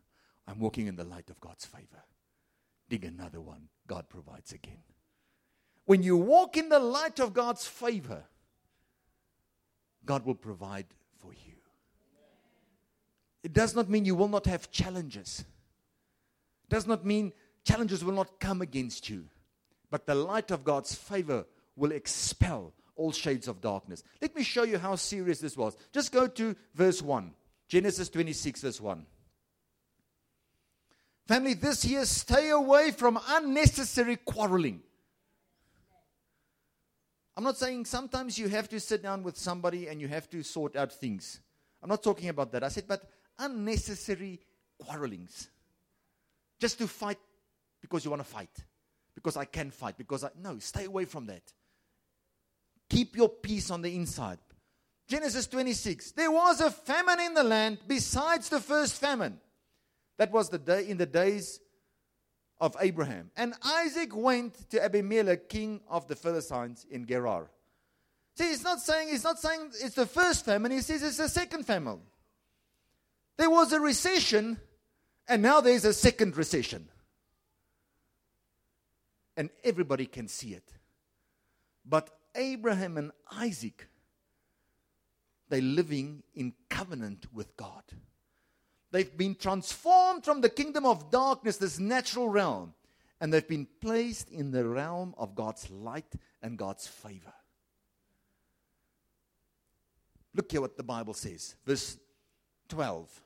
I'm 0.50 0.58
walking 0.58 0.86
in 0.86 0.96
the 0.96 1.04
light 1.04 1.28
of 1.30 1.38
God's 1.40 1.64
favor. 1.64 2.02
Dig 2.88 3.04
another 3.04 3.40
one. 3.40 3.68
God 3.86 4.08
provides 4.08 4.52
again. 4.52 4.82
When 5.84 6.02
you 6.02 6.16
walk 6.16 6.56
in 6.56 6.68
the 6.68 6.78
light 6.78 7.20
of 7.20 7.34
God's 7.34 7.66
favor, 7.66 8.24
God 10.04 10.24
will 10.24 10.34
provide 10.34 10.86
for 11.18 11.32
you. 11.32 11.54
It 13.42 13.52
does 13.52 13.74
not 13.74 13.88
mean 13.88 14.04
you 14.04 14.14
will 14.14 14.28
not 14.28 14.46
have 14.46 14.70
challenges. 14.70 15.44
It 16.64 16.70
does 16.70 16.86
not 16.86 17.04
mean 17.04 17.32
challenges 17.64 18.02
will 18.04 18.14
not 18.14 18.40
come 18.40 18.62
against 18.62 19.08
you. 19.10 19.26
But 19.90 20.06
the 20.06 20.14
light 20.14 20.50
of 20.50 20.64
God's 20.64 20.94
favor 20.94 21.44
will 21.76 21.92
expel 21.92 22.72
all 22.94 23.12
shades 23.12 23.48
of 23.48 23.60
darkness. 23.60 24.04
Let 24.20 24.36
me 24.36 24.42
show 24.42 24.62
you 24.62 24.78
how 24.78 24.94
serious 24.96 25.40
this 25.40 25.56
was. 25.56 25.76
Just 25.92 26.12
go 26.12 26.26
to 26.28 26.54
verse 26.74 27.02
1. 27.02 27.32
Genesis 27.68 28.08
26, 28.08 28.62
verse 28.62 28.80
1. 28.80 29.06
Family, 31.26 31.54
this 31.54 31.84
year, 31.84 32.04
stay 32.04 32.50
away 32.50 32.90
from 32.90 33.18
unnecessary 33.28 34.16
quarreling. 34.16 34.82
I'm 37.36 37.44
not 37.44 37.56
saying 37.56 37.84
sometimes 37.84 38.38
you 38.38 38.48
have 38.48 38.68
to 38.68 38.80
sit 38.80 39.02
down 39.02 39.22
with 39.22 39.38
somebody 39.38 39.88
and 39.88 40.00
you 40.00 40.08
have 40.08 40.28
to 40.30 40.42
sort 40.42 40.76
out 40.76 40.92
things. 40.92 41.40
I'm 41.82 41.88
not 41.88 42.02
talking 42.02 42.28
about 42.28 42.52
that. 42.52 42.64
I 42.64 42.68
said, 42.68 42.84
but 42.86 43.08
unnecessary 43.38 44.40
quarrelings. 44.78 45.48
Just 46.58 46.78
to 46.78 46.88
fight 46.88 47.18
because 47.80 48.04
you 48.04 48.10
want 48.10 48.22
to 48.22 48.28
fight 48.28 48.50
because 49.14 49.36
I 49.36 49.44
can 49.44 49.70
fight, 49.70 49.96
because 49.98 50.24
I. 50.24 50.30
No, 50.40 50.58
stay 50.58 50.84
away 50.84 51.04
from 51.04 51.26
that. 51.26 51.42
Keep 52.88 53.16
your 53.16 53.28
peace 53.28 53.70
on 53.70 53.82
the 53.82 53.94
inside. 53.94 54.38
Genesis 55.08 55.46
26. 55.46 56.12
There 56.12 56.30
was 56.30 56.60
a 56.60 56.70
famine 56.70 57.20
in 57.20 57.34
the 57.34 57.44
land 57.44 57.78
besides 57.86 58.48
the 58.48 58.60
first 58.60 58.94
famine. 58.94 59.40
That 60.18 60.32
was 60.32 60.50
the 60.50 60.58
day 60.58 60.88
in 60.88 60.98
the 60.98 61.06
days 61.06 61.60
of 62.60 62.76
Abraham. 62.78 63.30
And 63.36 63.54
Isaac 63.64 64.14
went 64.14 64.70
to 64.70 64.84
Abimelech, 64.84 65.48
king 65.48 65.80
of 65.88 66.06
the 66.06 66.14
Philistines 66.14 66.86
in 66.90 67.06
Gerar. 67.06 67.50
See, 68.36 68.48
he's 68.48 68.62
not 68.62 68.80
saying 68.80 69.08
he's 69.08 69.24
not 69.24 69.38
saying 69.38 69.70
it's 69.82 69.94
the 69.94 70.06
first 70.06 70.44
famine, 70.44 70.72
he 70.72 70.80
says 70.80 71.02
it's 71.02 71.16
the 71.16 71.28
second 71.28 71.66
famine. 71.66 72.00
There 73.38 73.50
was 73.50 73.72
a 73.72 73.80
recession, 73.80 74.58
and 75.26 75.42
now 75.42 75.60
there's 75.60 75.84
a 75.84 75.94
second 75.94 76.36
recession 76.36 76.88
and 79.40 79.48
everybody 79.64 80.04
can 80.04 80.28
see 80.28 80.48
it. 80.52 80.70
But 81.86 82.10
Abraham 82.34 82.98
and 82.98 83.10
Isaac, 83.32 83.88
they're 85.48 85.62
living 85.62 86.24
in 86.34 86.52
covenant 86.68 87.24
with 87.32 87.56
God. 87.56 87.82
They've 88.90 89.16
been 89.16 89.34
transformed 89.34 90.26
from 90.26 90.42
the 90.42 90.50
kingdom 90.50 90.84
of 90.84 91.10
darkness, 91.10 91.56
this 91.56 91.78
natural 91.78 92.28
realm, 92.28 92.74
and 93.18 93.32
they've 93.32 93.48
been 93.48 93.66
placed 93.80 94.28
in 94.28 94.50
the 94.50 94.68
realm 94.68 95.14
of 95.16 95.34
God's 95.34 95.70
light 95.70 96.12
and 96.42 96.58
God's 96.58 96.86
favor. 96.86 97.32
Look 100.34 100.52
here 100.52 100.60
what 100.60 100.76
the 100.76 100.82
Bible 100.82 101.14
says, 101.14 101.54
verse 101.64 101.96
12. 102.68 103.22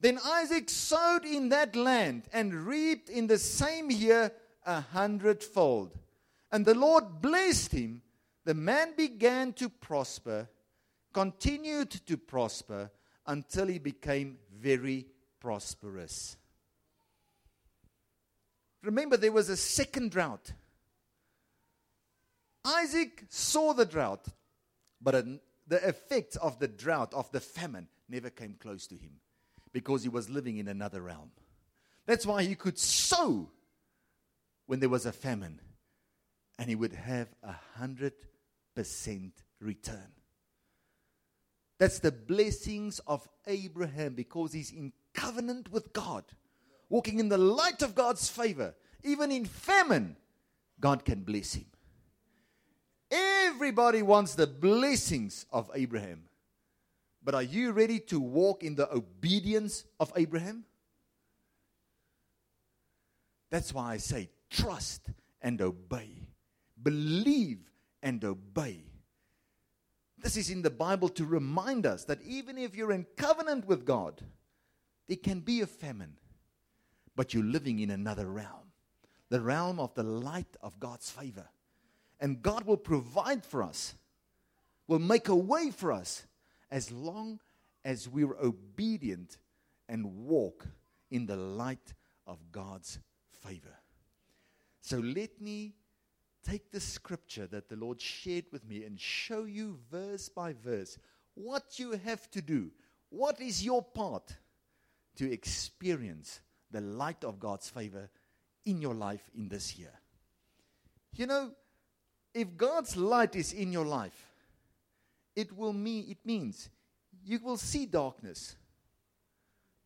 Then 0.00 0.18
Isaac 0.24 0.70
sowed 0.70 1.24
in 1.24 1.48
that 1.48 1.74
land 1.74 2.28
and 2.32 2.54
reaped 2.54 3.08
in 3.08 3.26
the 3.26 3.38
same 3.38 3.90
year 3.90 4.32
a 4.64 4.80
hundredfold. 4.80 5.92
And 6.52 6.64
the 6.64 6.74
Lord 6.74 7.20
blessed 7.20 7.72
him. 7.72 8.02
The 8.44 8.54
man 8.54 8.94
began 8.96 9.52
to 9.54 9.68
prosper, 9.68 10.48
continued 11.12 11.90
to 12.06 12.16
prosper 12.16 12.90
until 13.26 13.66
he 13.66 13.78
became 13.78 14.38
very 14.56 15.06
prosperous. 15.40 16.36
Remember, 18.82 19.16
there 19.16 19.32
was 19.32 19.48
a 19.48 19.56
second 19.56 20.12
drought. 20.12 20.52
Isaac 22.64 23.24
saw 23.28 23.72
the 23.74 23.84
drought, 23.84 24.26
but 25.00 25.26
the 25.66 25.88
effects 25.88 26.36
of 26.36 26.58
the 26.60 26.68
drought, 26.68 27.12
of 27.12 27.30
the 27.32 27.40
famine, 27.40 27.88
never 28.08 28.30
came 28.30 28.54
close 28.58 28.86
to 28.86 28.94
him 28.94 29.20
because 29.72 30.02
he 30.02 30.08
was 30.08 30.28
living 30.28 30.58
in 30.58 30.68
another 30.68 31.02
realm. 31.02 31.30
That's 32.06 32.26
why 32.26 32.42
he 32.42 32.54
could 32.54 32.78
sow 32.78 33.50
when 34.66 34.80
there 34.80 34.88
was 34.88 35.06
a 35.06 35.12
famine 35.12 35.60
and 36.58 36.68
he 36.68 36.74
would 36.74 36.92
have 36.92 37.28
a 37.42 37.54
hundred 37.76 38.12
percent 38.74 39.32
return. 39.60 40.12
That's 41.78 42.00
the 42.00 42.12
blessings 42.12 42.98
of 43.06 43.28
Abraham 43.46 44.14
because 44.14 44.52
he's 44.52 44.72
in 44.72 44.92
covenant 45.14 45.70
with 45.70 45.92
God, 45.92 46.24
walking 46.88 47.20
in 47.20 47.28
the 47.28 47.38
light 47.38 47.82
of 47.82 47.94
God's 47.94 48.28
favor. 48.28 48.74
Even 49.04 49.30
in 49.30 49.44
famine, 49.44 50.16
God 50.80 51.04
can 51.04 51.22
bless 51.22 51.54
him. 51.54 51.66
Everybody 53.10 54.02
wants 54.02 54.34
the 54.34 54.46
blessings 54.46 55.46
of 55.52 55.70
Abraham. 55.74 56.27
But 57.22 57.34
are 57.34 57.42
you 57.42 57.72
ready 57.72 57.98
to 58.00 58.20
walk 58.20 58.62
in 58.62 58.74
the 58.74 58.92
obedience 58.92 59.84
of 59.98 60.12
Abraham? 60.16 60.64
That's 63.50 63.72
why 63.72 63.92
I 63.92 63.96
say 63.96 64.30
trust 64.50 65.10
and 65.40 65.60
obey. 65.60 66.28
Believe 66.82 67.58
and 68.02 68.24
obey. 68.24 68.84
This 70.18 70.36
is 70.36 70.50
in 70.50 70.62
the 70.62 70.70
Bible 70.70 71.08
to 71.10 71.24
remind 71.24 71.86
us 71.86 72.04
that 72.04 72.22
even 72.22 72.58
if 72.58 72.74
you're 72.74 72.92
in 72.92 73.06
covenant 73.16 73.66
with 73.66 73.84
God, 73.84 74.22
there 75.06 75.16
can 75.16 75.40
be 75.40 75.60
a 75.60 75.66
famine, 75.66 76.16
but 77.14 77.32
you're 77.32 77.44
living 77.44 77.78
in 77.78 77.90
another 77.90 78.26
realm 78.26 78.68
the 79.28 79.40
realm 79.40 79.78
of 79.78 79.94
the 79.94 80.02
light 80.02 80.56
of 80.62 80.80
God's 80.80 81.10
favor. 81.10 81.48
And 82.20 82.42
God 82.42 82.64
will 82.64 82.76
provide 82.76 83.44
for 83.44 83.62
us, 83.62 83.94
will 84.86 84.98
make 84.98 85.28
a 85.28 85.36
way 85.36 85.70
for 85.70 85.92
us 85.92 86.26
as 86.70 86.90
long 86.90 87.40
as 87.84 88.08
we're 88.08 88.36
obedient 88.36 89.38
and 89.88 90.26
walk 90.26 90.66
in 91.10 91.26
the 91.26 91.36
light 91.36 91.94
of 92.26 92.52
God's 92.52 92.98
favor. 93.30 93.76
So 94.80 94.98
let 94.98 95.40
me 95.40 95.74
take 96.44 96.70
the 96.70 96.80
scripture 96.80 97.46
that 97.48 97.68
the 97.68 97.76
Lord 97.76 98.00
shared 98.00 98.46
with 98.52 98.66
me 98.66 98.84
and 98.84 99.00
show 99.00 99.44
you 99.44 99.78
verse 99.90 100.28
by 100.28 100.52
verse 100.52 100.98
what 101.34 101.78
you 101.78 101.92
have 101.92 102.30
to 102.32 102.42
do. 102.42 102.70
What 103.10 103.40
is 103.40 103.64
your 103.64 103.82
part 103.82 104.36
to 105.16 105.30
experience 105.30 106.40
the 106.70 106.80
light 106.80 107.24
of 107.24 107.38
God's 107.38 107.68
favor 107.70 108.10
in 108.64 108.80
your 108.80 108.94
life 108.94 109.30
in 109.34 109.48
this 109.48 109.78
year? 109.78 109.92
You 111.16 111.26
know, 111.26 111.52
if 112.34 112.56
God's 112.56 112.96
light 112.96 113.34
is 113.34 113.52
in 113.52 113.72
your 113.72 113.86
life, 113.86 114.27
it 115.38 115.56
will 115.56 115.72
mean 115.72 116.04
it 116.10 116.18
means 116.24 116.68
you 117.24 117.38
will 117.38 117.56
see 117.56 117.86
darkness. 117.86 118.56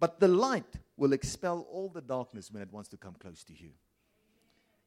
But 0.00 0.18
the 0.18 0.26
light 0.26 0.74
will 0.96 1.12
expel 1.12 1.66
all 1.70 1.90
the 1.90 2.00
darkness 2.00 2.50
when 2.50 2.62
it 2.62 2.72
wants 2.72 2.88
to 2.88 2.96
come 2.96 3.14
close 3.20 3.44
to 3.44 3.52
you. 3.52 3.68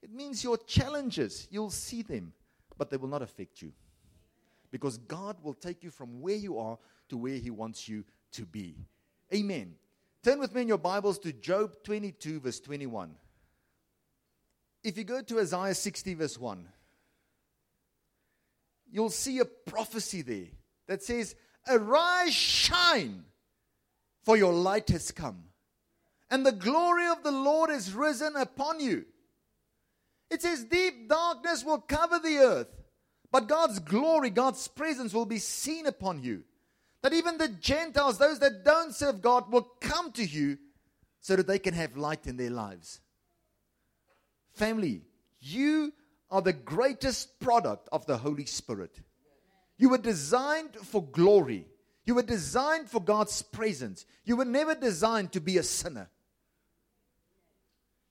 It 0.01 0.11
means 0.11 0.43
your 0.43 0.57
challenges, 0.57 1.47
you'll 1.51 1.69
see 1.69 2.01
them, 2.01 2.33
but 2.79 2.89
they 2.89 2.97
will 2.97 3.07
not 3.07 3.21
affect 3.21 3.61
you. 3.61 3.73
Because 4.71 4.97
God 4.97 5.37
will 5.43 5.53
take 5.53 5.83
you 5.83 5.91
from 5.91 6.19
where 6.19 6.35
you 6.35 6.57
are 6.57 6.79
to 7.09 7.17
where 7.17 7.37
He 7.37 7.51
wants 7.51 7.87
you 7.87 8.03
to 8.31 8.45
be. 8.45 8.75
Amen. 9.33 9.75
Turn 10.23 10.39
with 10.39 10.55
me 10.55 10.63
in 10.63 10.67
your 10.67 10.79
Bibles 10.79 11.19
to 11.19 11.31
Job 11.31 11.75
22, 11.83 12.39
verse 12.39 12.59
21. 12.59 13.11
If 14.83 14.97
you 14.97 15.03
go 15.03 15.21
to 15.21 15.39
Isaiah 15.39 15.75
60, 15.75 16.15
verse 16.15 16.39
1, 16.39 16.67
you'll 18.95 19.09
see 19.09 19.39
a 19.39 19.45
prophecy 19.45 20.21
there 20.21 20.47
that 20.87 21.03
says, 21.03 21.35
Arise, 21.67 22.33
shine, 22.33 23.25
for 24.23 24.37
your 24.37 24.53
light 24.53 24.89
has 24.89 25.11
come, 25.11 25.43
and 26.31 26.45
the 26.45 26.53
glory 26.53 27.05
of 27.07 27.21
the 27.21 27.31
Lord 27.31 27.69
is 27.69 27.93
risen 27.93 28.37
upon 28.37 28.79
you. 28.79 29.03
It 30.31 30.41
says, 30.41 30.63
Deep 30.63 31.09
darkness 31.09 31.65
will 31.65 31.79
cover 31.79 32.19
the 32.19 32.37
earth, 32.37 32.73
but 33.33 33.49
God's 33.49 33.79
glory, 33.79 34.29
God's 34.29 34.65
presence 34.69 35.13
will 35.13 35.25
be 35.25 35.39
seen 35.39 35.87
upon 35.87 36.23
you. 36.23 36.43
That 37.01 37.13
even 37.13 37.37
the 37.37 37.49
Gentiles, 37.49 38.17
those 38.17 38.39
that 38.39 38.63
don't 38.63 38.95
serve 38.95 39.21
God, 39.21 39.51
will 39.51 39.69
come 39.81 40.13
to 40.13 40.23
you 40.23 40.57
so 41.19 41.35
that 41.35 41.47
they 41.47 41.59
can 41.59 41.73
have 41.73 41.97
light 41.97 42.27
in 42.27 42.37
their 42.37 42.49
lives. 42.49 43.01
Family, 44.53 45.01
you 45.41 45.91
are 46.31 46.41
the 46.41 46.53
greatest 46.53 47.39
product 47.39 47.87
of 47.91 48.05
the 48.05 48.17
Holy 48.17 48.45
Spirit. 48.45 48.99
You 49.77 49.89
were 49.89 49.97
designed 49.97 50.75
for 50.75 51.03
glory. 51.03 51.67
You 52.05 52.15
were 52.15 52.23
designed 52.23 52.89
for 52.89 53.01
God's 53.01 53.41
presence. 53.41 54.05
You 54.23 54.37
were 54.37 54.45
never 54.45 54.75
designed 54.75 55.31
to 55.33 55.41
be 55.41 55.57
a 55.57 55.63
sinner. 55.63 56.09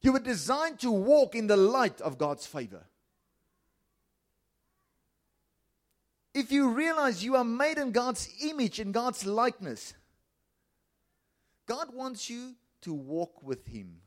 You 0.01 0.13
were 0.13 0.21
designed 0.21 0.81
to 0.81 0.91
walk 0.91 1.35
in 1.35 1.47
the 1.47 1.57
light 1.57 2.01
of 2.01 2.19
God's 2.19 2.47
favor. 2.47 2.85
If 6.35 6.51
you 6.51 6.71
realize 6.71 7.25
you 7.25 7.37
are 7.37 7.45
made 7.45 7.79
in 7.79 7.93
God's 7.93 8.29
image, 8.43 8.81
in 8.81 8.93
God's 8.93 9.25
likeness, 9.25 9.95
God 11.67 11.95
wants 11.95 12.29
you 12.29 12.55
to 12.83 12.93
walk 12.93 13.43
with 13.43 13.67
Him. 13.67 14.01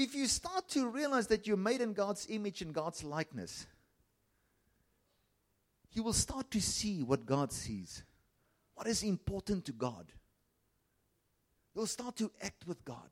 If 0.00 0.14
you 0.14 0.28
start 0.28 0.66
to 0.70 0.88
realize 0.88 1.26
that 1.26 1.46
you're 1.46 1.58
made 1.58 1.82
in 1.82 1.92
God's 1.92 2.26
image 2.30 2.62
and 2.62 2.72
God's 2.72 3.04
likeness, 3.04 3.66
you 5.92 6.02
will 6.02 6.14
start 6.14 6.50
to 6.52 6.60
see 6.62 7.02
what 7.02 7.26
God 7.26 7.52
sees, 7.52 8.02
what 8.76 8.86
is 8.86 9.02
important 9.02 9.66
to 9.66 9.72
God. 9.72 10.10
You'll 11.74 11.86
start 11.86 12.16
to 12.16 12.30
act 12.40 12.66
with 12.66 12.82
God, 12.82 13.10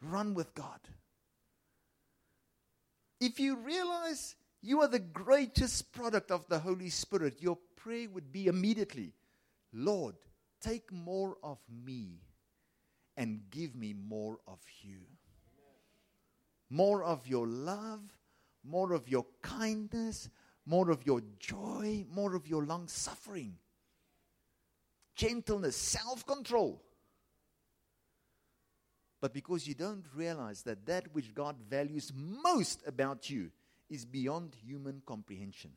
run 0.00 0.32
with 0.32 0.54
God. 0.54 0.80
If 3.20 3.38
you 3.38 3.56
realize 3.56 4.36
you 4.62 4.80
are 4.80 4.88
the 4.88 5.00
greatest 5.00 5.92
product 5.92 6.30
of 6.30 6.48
the 6.48 6.60
Holy 6.60 6.88
Spirit, 6.88 7.42
your 7.42 7.58
prayer 7.76 8.08
would 8.08 8.32
be 8.32 8.46
immediately 8.46 9.12
Lord, 9.70 10.14
take 10.62 10.90
more 10.90 11.36
of 11.42 11.58
me 11.84 12.22
and 13.18 13.42
give 13.50 13.76
me 13.76 13.92
more 13.92 14.38
of 14.46 14.60
you. 14.80 15.00
More 16.68 17.04
of 17.04 17.26
your 17.26 17.46
love, 17.46 18.00
more 18.64 18.92
of 18.92 19.08
your 19.08 19.26
kindness, 19.42 20.28
more 20.64 20.90
of 20.90 21.06
your 21.06 21.22
joy, 21.38 22.04
more 22.10 22.34
of 22.34 22.48
your 22.48 22.64
long 22.64 22.88
suffering, 22.88 23.54
gentleness, 25.14 25.76
self 25.76 26.26
control. 26.26 26.82
But 29.20 29.32
because 29.32 29.66
you 29.66 29.74
don't 29.74 30.04
realize 30.14 30.62
that 30.62 30.84
that 30.86 31.12
which 31.14 31.34
God 31.34 31.56
values 31.68 32.12
most 32.14 32.82
about 32.86 33.30
you 33.30 33.50
is 33.88 34.04
beyond 34.04 34.54
human 34.64 35.02
comprehension. 35.06 35.70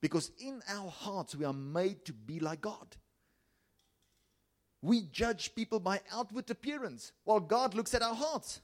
Because 0.00 0.30
in 0.38 0.62
our 0.68 0.88
hearts, 0.88 1.34
we 1.34 1.44
are 1.44 1.52
made 1.52 2.04
to 2.06 2.12
be 2.12 2.40
like 2.40 2.62
God. 2.62 2.96
We 4.82 5.02
judge 5.02 5.54
people 5.54 5.78
by 5.78 6.00
outward 6.10 6.48
appearance, 6.50 7.12
while 7.24 7.40
God 7.40 7.74
looks 7.74 7.92
at 7.92 8.02
our 8.02 8.14
hearts. 8.14 8.60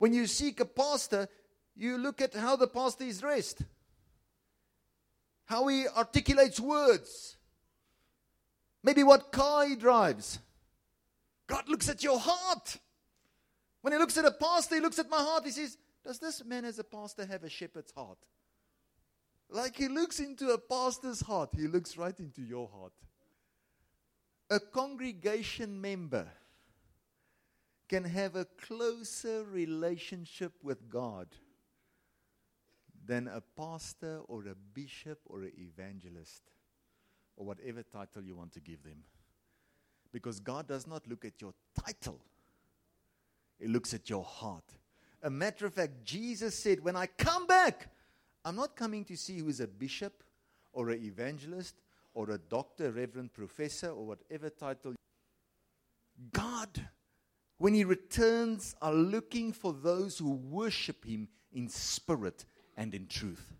When 0.00 0.12
you 0.12 0.26
seek 0.26 0.58
a 0.58 0.64
pastor, 0.64 1.28
you 1.76 1.96
look 1.96 2.20
at 2.20 2.34
how 2.34 2.56
the 2.56 2.66
pastor 2.66 3.04
is 3.04 3.20
dressed 3.20 3.62
how 5.50 5.66
he 5.66 5.84
articulates 5.88 6.60
words, 6.60 7.36
maybe 8.84 9.02
what 9.02 9.32
car 9.32 9.66
he 9.66 9.74
drives. 9.74 10.38
God 11.48 11.68
looks 11.68 11.88
at 11.88 12.04
your 12.04 12.20
heart. 12.20 12.78
When 13.82 13.92
he 13.92 13.98
looks 13.98 14.16
at 14.16 14.24
a 14.24 14.30
pastor, 14.30 14.76
he 14.76 14.80
looks 14.80 15.00
at 15.00 15.10
my 15.10 15.16
heart. 15.16 15.44
He 15.44 15.50
says, 15.50 15.76
Does 16.04 16.20
this 16.20 16.44
man 16.44 16.64
as 16.64 16.78
a 16.78 16.84
pastor 16.84 17.26
have 17.26 17.42
a 17.42 17.48
shepherd's 17.48 17.90
heart? 17.90 18.18
Like 19.48 19.74
he 19.74 19.88
looks 19.88 20.20
into 20.20 20.50
a 20.50 20.58
pastor's 20.58 21.20
heart, 21.20 21.50
he 21.56 21.66
looks 21.66 21.96
right 21.96 22.18
into 22.20 22.42
your 22.42 22.68
heart. 22.68 22.92
A 24.50 24.60
congregation 24.60 25.80
member 25.80 26.28
can 27.90 28.04
have 28.04 28.36
a 28.36 28.44
closer 28.44 29.42
relationship 29.50 30.52
with 30.62 30.88
God 30.88 31.26
than 33.04 33.26
a 33.26 33.40
pastor 33.40 34.20
or 34.28 34.44
a 34.46 34.54
bishop 34.54 35.18
or 35.26 35.42
an 35.42 35.50
evangelist 35.58 36.42
or 37.36 37.44
whatever 37.44 37.82
title 37.82 38.22
you 38.22 38.36
want 38.36 38.52
to 38.52 38.60
give 38.60 38.84
them. 38.84 39.02
Because 40.12 40.38
God 40.38 40.68
does 40.68 40.86
not 40.86 41.08
look 41.08 41.24
at 41.24 41.40
your 41.40 41.52
title, 41.84 42.20
He 43.58 43.66
looks 43.66 43.92
at 43.92 44.08
your 44.08 44.22
heart. 44.22 44.76
A 45.24 45.30
matter 45.30 45.66
of 45.66 45.74
fact, 45.74 46.04
Jesus 46.04 46.56
said, 46.56 46.84
When 46.84 46.94
I 46.94 47.06
come 47.06 47.48
back, 47.48 47.88
I'm 48.44 48.54
not 48.54 48.76
coming 48.76 49.04
to 49.06 49.16
see 49.16 49.38
who 49.38 49.48
is 49.48 49.58
a 49.58 49.66
bishop 49.66 50.22
or 50.72 50.90
an 50.90 51.02
evangelist 51.02 51.74
or 52.14 52.30
a 52.30 52.38
doctor, 52.38 52.92
reverend, 52.92 53.32
professor, 53.32 53.88
or 53.88 54.06
whatever 54.06 54.48
title. 54.48 54.94
God, 56.32 56.88
when 57.60 57.74
He 57.74 57.84
returns, 57.84 58.74
are 58.80 58.94
looking 58.94 59.52
for 59.52 59.74
those 59.74 60.16
who 60.16 60.30
worship 60.30 61.04
Him 61.04 61.28
in 61.52 61.68
spirit 61.68 62.46
and 62.74 62.94
in 62.94 63.06
truth. 63.06 63.52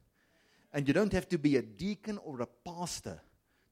And 0.72 0.88
you 0.88 0.94
don't 0.94 1.12
have 1.12 1.28
to 1.28 1.36
be 1.36 1.56
a 1.56 1.62
deacon 1.62 2.18
or 2.24 2.40
a 2.40 2.46
pastor 2.46 3.20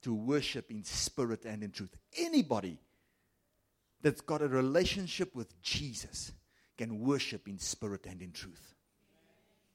to 0.03 0.13
worship 0.13 0.69
in 0.69 0.83
spirit 0.83 1.45
and 1.45 1.63
in 1.63 1.71
truth. 1.71 1.97
Anybody 2.15 2.77
that's 4.03 4.21
got 4.21 4.43
a 4.43 4.47
relationship 4.47 5.33
with 5.33 5.59
Jesus 5.63 6.31
can 6.77 6.99
worship 6.99 7.47
in 7.47 7.57
spirit 7.57 8.05
and 8.05 8.21
in 8.21 8.31
truth. 8.31 8.75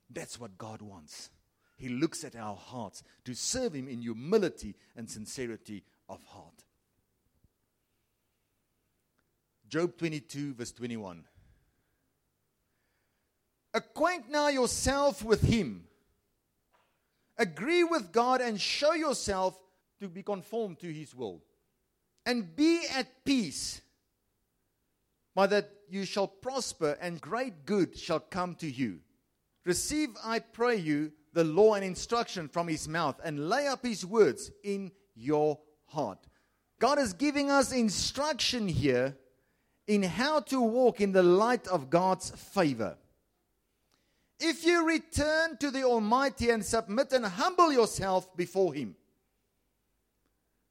That's 0.09 0.39
what 0.39 0.57
God 0.57 0.83
wants. 0.83 1.31
He 1.77 1.89
looks 1.89 2.23
at 2.23 2.37
our 2.37 2.55
hearts 2.55 3.03
to 3.25 3.35
serve 3.35 3.75
Him 3.75 3.89
in 3.89 4.03
humility 4.03 4.77
and 4.95 5.11
sincerity 5.11 5.83
of 6.09 6.23
heart. 6.23 6.64
Job 9.75 9.99
22, 9.99 10.55
verse 10.55 10.71
21. 10.71 11.25
Acquaint 13.75 14.31
now 14.31 14.47
yourself 14.47 15.25
with 15.25 15.43
Him. 15.43 15.89
Agree 17.39 17.83
with 17.83 18.13
God 18.13 18.41
and 18.41 18.61
show 18.61 18.93
yourself 18.93 19.59
to 19.99 20.07
be 20.07 20.23
conformed 20.23 20.79
to 20.79 20.93
His 20.93 21.13
will. 21.13 21.43
And 22.25 22.55
be 22.55 22.83
at 22.95 23.25
peace, 23.25 23.81
by 25.35 25.49
that 25.49 25.71
you 25.91 26.05
shall 26.05 26.29
prosper, 26.29 26.97
and 27.01 27.21
great 27.21 27.67
good 27.67 27.99
shall 27.99 28.21
come 28.21 28.55
to 28.61 28.71
you. 28.71 29.01
Receive, 29.65 30.11
I 30.25 30.39
pray 30.39 30.77
you, 30.77 31.11
the 31.33 31.43
law 31.43 31.75
and 31.75 31.85
instruction 31.85 32.47
from 32.47 32.69
his 32.69 32.87
mouth 32.87 33.21
and 33.25 33.49
lay 33.49 33.67
up 33.67 33.85
his 33.85 34.07
words 34.07 34.53
in 34.63 34.93
your 35.17 35.59
heart. 35.87 36.25
God 36.79 37.01
is 37.01 37.13
giving 37.13 37.51
us 37.51 37.73
instruction 37.73 38.69
here 38.69 39.17
in 39.87 40.03
how 40.03 40.41
to 40.41 40.61
walk 40.61 41.01
in 41.01 41.13
the 41.13 41.23
light 41.23 41.67
of 41.69 41.91
God's 41.91 42.31
favor. 42.31 42.97
If 44.41 44.65
you 44.65 44.87
return 44.87 45.57
to 45.59 45.71
the 45.71 45.85
Almighty 45.85 46.51
and 46.51 46.65
submit 46.65 47.13
and 47.13 47.25
humble 47.25 47.73
yourself 47.73 48.35
before 48.37 48.75
Him, 48.75 48.97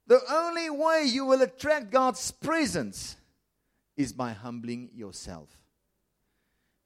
the 0.08 0.20
only 0.30 0.70
way 0.70 1.04
you 1.06 1.26
will 1.26 1.42
attract 1.42 1.92
God's 1.92 2.32
presence 2.32 3.16
is 3.96 4.12
by 4.12 4.32
humbling 4.32 4.90
yourself. 4.94 5.50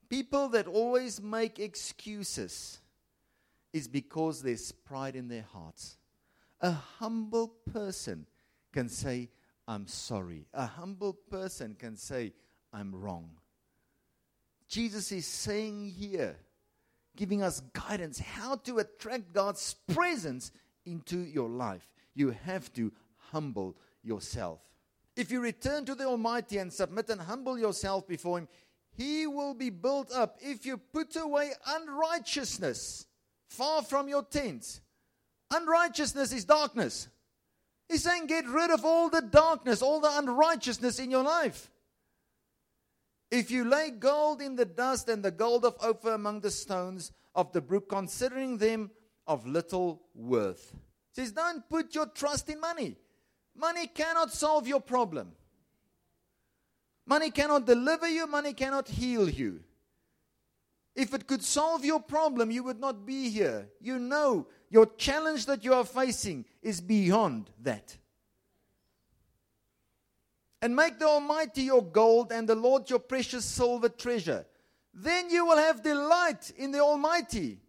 People 0.09 0.49
that 0.49 0.67
always 0.67 1.21
make 1.21 1.59
excuses 1.59 2.79
is 3.73 3.87
because 3.87 4.41
there's 4.41 4.71
pride 4.71 5.15
in 5.15 5.27
their 5.27 5.45
hearts. 5.51 5.97
A 6.61 6.71
humble 6.71 7.53
person 7.71 8.25
can 8.71 8.87
say, 8.87 9.29
I'm 9.67 9.88
sorry. 9.88 10.45
A 10.53 10.65
humble 10.65 11.13
person 11.13 11.75
can 11.77 11.95
say, 11.97 12.34
I'm 12.71 12.95
wrong. 12.95 13.32
Jesus 14.69 15.12
is 15.12 15.25
saying 15.25 15.93
here, 15.97 16.38
giving 17.15 17.41
us 17.41 17.62
guidance 17.73 18.19
how 18.19 18.56
to 18.58 18.80
attract 18.80 19.34
God's 19.34 19.75
presence 19.93 20.51
into 20.86 21.17
your 21.17 21.49
life. 21.49 21.88
You 22.13 22.32
have 22.45 22.71
to 22.73 22.91
humble 23.32 23.77
yourself. 24.03 24.60
If 25.15 25.32
you 25.32 25.41
return 25.41 25.86
to 25.86 25.95
the 25.95 26.06
Almighty 26.06 26.60
and 26.60 26.71
submit 26.71 27.10
and 27.10 27.19
humble 27.19 27.58
yourself 27.58 28.08
before 28.08 28.39
Him, 28.39 28.47
He 28.95 29.27
will 29.27 29.53
be 29.53 29.69
built 29.69 30.12
up. 30.12 30.38
If 30.39 30.65
you 30.65 30.77
put 30.77 31.15
away 31.15 31.51
unrighteousness, 31.65 33.06
far 33.49 33.82
from 33.82 34.08
your 34.08 34.23
tent. 34.23 34.82
Unrighteousness 35.51 36.32
is 36.34 36.45
darkness. 36.45 37.08
He's 37.89 38.04
saying, 38.04 38.28
get 38.28 38.45
rid 38.47 38.69
of 38.71 38.84
all 38.84 39.10
the 39.10 39.21
darkness, 39.21 39.82
all 39.82 40.00
the 40.00 40.17
unrighteousness 40.17 41.00
in 41.00 41.10
your 41.10 41.23
life. 41.23 41.71
If 43.32 43.52
you 43.52 43.65
lay 43.65 43.91
gold 43.91 44.41
in 44.41 44.56
the 44.56 44.65
dust 44.65 45.10
and 45.10 45.23
the 45.23 45.32
gold 45.32 45.65
of 45.65 45.76
Ophir 45.82 46.13
among 46.13 46.41
the 46.41 46.52
stones 46.52 47.12
of 47.36 47.52
the 47.54 47.62
brook, 47.62 47.89
considering 47.89 48.58
them 48.58 48.91
of 49.26 49.45
little 49.45 50.02
worth. 50.15 50.73
He 51.13 51.21
says, 51.21 51.32
don't 51.32 51.67
put 51.69 51.93
your 51.93 52.08
trust 52.08 52.50
in 52.50 52.60
money. 52.60 52.95
Money 53.56 53.88
cannot 53.88 54.32
solve 54.32 54.67
your 54.67 54.80
problem. 54.80 55.32
Money 57.06 57.32
cannot 57.32 57.65
deliver 57.65 58.08
you, 58.08 58.28
money 58.28 58.54
cannot 58.54 58.88
heal 58.88 59.30
you. 59.30 59.62
If 60.95 61.13
it 61.13 61.28
could 61.28 61.43
solve 61.43 61.86
your 61.86 62.00
problem, 62.00 62.52
you 62.52 62.63
would 62.63 62.80
not 62.80 63.06
be 63.06 63.30
here. 63.30 63.69
You 63.80 64.00
know 64.00 64.47
your 64.69 64.86
challenge 64.97 65.45
that 65.45 65.63
you 65.63 65.73
are 65.73 65.86
facing 65.86 66.45
is 66.62 66.82
beyond 66.82 67.49
that. 67.62 67.97
And 70.62 70.75
make 70.75 70.99
the 70.99 71.08
Almighty 71.08 71.63
your 71.63 71.84
gold 71.84 72.32
and 72.32 72.49
the 72.49 72.56
Lord 72.56 72.89
your 72.89 72.99
precious 72.99 73.45
silver 73.45 73.89
treasure. 73.89 74.45
Then 74.93 75.30
you 75.30 75.45
will 75.45 75.58
have 75.58 75.84
delight 75.84 76.51
in 76.58 76.71
the 76.71 76.80
Almighty 76.80 77.60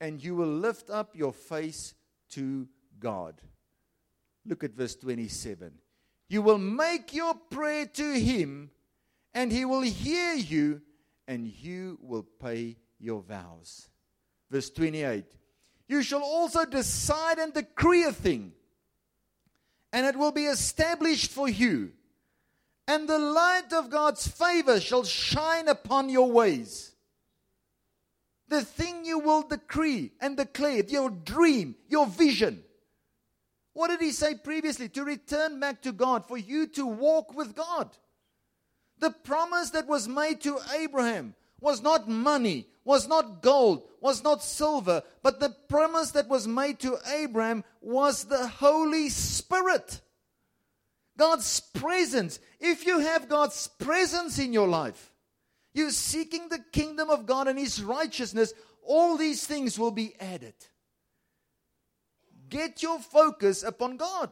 and 0.00 0.22
you 0.22 0.34
will 0.34 0.48
lift 0.48 0.88
up 0.88 1.14
your 1.14 1.32
face 1.32 1.94
to 2.30 2.66
God. 2.98 3.40
Look 4.46 4.64
at 4.64 4.74
verse 4.74 4.96
27. 4.96 5.72
You 6.28 6.42
will 6.42 6.58
make 6.58 7.12
your 7.12 7.34
prayer 7.34 7.86
to 7.86 8.12
Him 8.18 8.70
and 9.34 9.52
He 9.52 9.64
will 9.64 9.82
hear 9.82 10.34
you 10.34 10.80
and 11.28 11.46
you 11.46 11.98
will 12.00 12.22
pay 12.22 12.76
your 12.98 13.20
vows. 13.20 13.90
Verse 14.50 14.70
28 14.70 15.24
You 15.90 16.04
shall 16.04 16.22
also 16.22 16.64
decide 16.64 17.40
and 17.40 17.52
decree 17.52 18.04
a 18.04 18.12
thing, 18.12 18.52
and 19.92 20.06
it 20.06 20.14
will 20.16 20.30
be 20.30 20.44
established 20.44 21.32
for 21.32 21.48
you. 21.48 21.90
And 22.86 23.08
the 23.08 23.18
light 23.18 23.72
of 23.72 23.90
God's 23.90 24.24
favor 24.28 24.78
shall 24.78 25.02
shine 25.02 25.66
upon 25.66 26.08
your 26.08 26.30
ways. 26.30 26.92
The 28.46 28.62
thing 28.62 29.04
you 29.04 29.18
will 29.18 29.42
decree 29.42 30.12
and 30.20 30.36
declare, 30.36 30.84
your 30.84 31.10
dream, 31.10 31.74
your 31.88 32.06
vision. 32.06 32.62
What 33.72 33.88
did 33.88 34.00
he 34.00 34.12
say 34.12 34.36
previously? 34.36 34.88
To 34.90 35.02
return 35.02 35.58
back 35.58 35.82
to 35.82 35.90
God, 35.90 36.24
for 36.24 36.38
you 36.38 36.68
to 36.68 36.86
walk 36.86 37.34
with 37.34 37.56
God. 37.56 37.90
The 39.00 39.10
promise 39.10 39.70
that 39.70 39.88
was 39.88 40.06
made 40.06 40.40
to 40.42 40.60
Abraham 40.72 41.34
was 41.60 41.82
not 41.82 42.08
money, 42.08 42.68
was 42.90 43.06
not 43.06 43.40
gold, 43.40 43.84
was 44.00 44.24
not 44.24 44.42
silver, 44.42 45.00
but 45.22 45.38
the 45.38 45.54
promise 45.68 46.10
that 46.10 46.28
was 46.28 46.48
made 46.48 46.80
to 46.80 46.98
Abraham 47.06 47.62
was 47.80 48.24
the 48.24 48.48
Holy 48.48 49.08
Spirit. 49.08 50.00
God's 51.16 51.60
presence. 51.60 52.40
If 52.58 52.84
you 52.84 52.98
have 52.98 53.28
God's 53.28 53.68
presence 53.78 54.40
in 54.40 54.52
your 54.52 54.66
life, 54.66 55.12
you're 55.72 55.92
seeking 55.92 56.48
the 56.48 56.64
kingdom 56.72 57.10
of 57.10 57.26
God 57.26 57.46
and 57.46 57.56
His 57.56 57.80
righteousness, 57.80 58.54
all 58.82 59.16
these 59.16 59.46
things 59.46 59.78
will 59.78 59.92
be 59.92 60.14
added. 60.18 60.54
Get 62.48 62.82
your 62.82 62.98
focus 62.98 63.62
upon 63.62 63.98
God. 63.98 64.30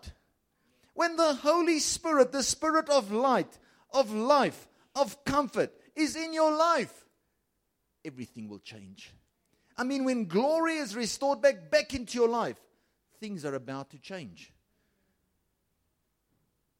When 0.94 1.14
the 1.14 1.34
Holy 1.34 1.78
Spirit, 1.78 2.32
the 2.32 2.42
Spirit 2.42 2.90
of 2.90 3.12
light, 3.12 3.56
of 3.94 4.12
life, 4.12 4.66
of 4.96 5.24
comfort 5.24 5.72
is 5.94 6.16
in 6.16 6.32
your 6.32 6.50
life, 6.50 7.04
everything 8.08 8.48
will 8.48 8.58
change. 8.58 9.12
I 9.76 9.84
mean, 9.84 10.04
when 10.04 10.24
glory 10.24 10.78
is 10.78 10.96
restored 10.96 11.40
back, 11.40 11.70
back 11.70 11.94
into 11.94 12.18
your 12.18 12.28
life, 12.28 12.56
things 13.20 13.44
are 13.44 13.54
about 13.54 13.90
to 13.90 13.98
change. 13.98 14.52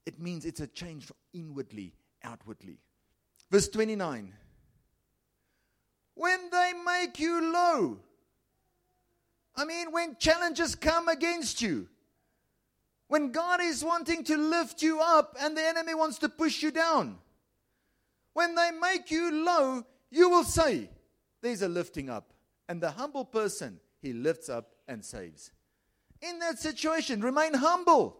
It 0.05 0.19
means 0.19 0.45
it's 0.45 0.61
a 0.61 0.67
change 0.67 1.13
inwardly, 1.33 1.93
outwardly. 2.25 2.79
Verse 3.51 3.69
29 3.69 4.33
When 6.15 6.51
they 6.51 6.73
make 6.85 7.21
you 7.21 7.53
low, 7.53 7.99
I 9.55 9.65
mean, 9.65 9.93
when 9.93 10.17
challenges 10.17 10.75
come 10.75 11.09
against 11.09 11.61
you, 11.61 11.89
when 13.09 13.33
God 13.33 13.61
is 13.61 13.85
wanting 13.85 14.25
to 14.25 14.37
lift 14.37 14.83
you 14.83 15.01
up 15.01 15.37
and 15.41 15.57
the 15.57 15.63
enemy 15.63 15.95
wants 15.95 16.19
to 16.21 16.29
push 16.29 16.63
you 16.63 16.71
down, 16.71 17.19
when 18.33 18.55
they 18.55 18.71
make 18.71 19.11
you 19.11 19.45
low, 19.45 19.85
you 20.11 20.31
will 20.31 20.45
say, 20.45 20.89
There's 21.41 21.63
a 21.63 21.69
lifting 21.69 22.11
up. 22.11 22.33
And 22.69 22.81
the 22.81 22.91
humble 22.91 23.25
person, 23.25 23.81
he 24.01 24.13
lifts 24.13 24.49
up 24.49 24.71
and 24.87 25.05
saves. 25.05 25.51
In 26.21 26.39
that 26.41 26.59
situation, 26.59 27.21
remain 27.21 27.55
humble. 27.55 28.17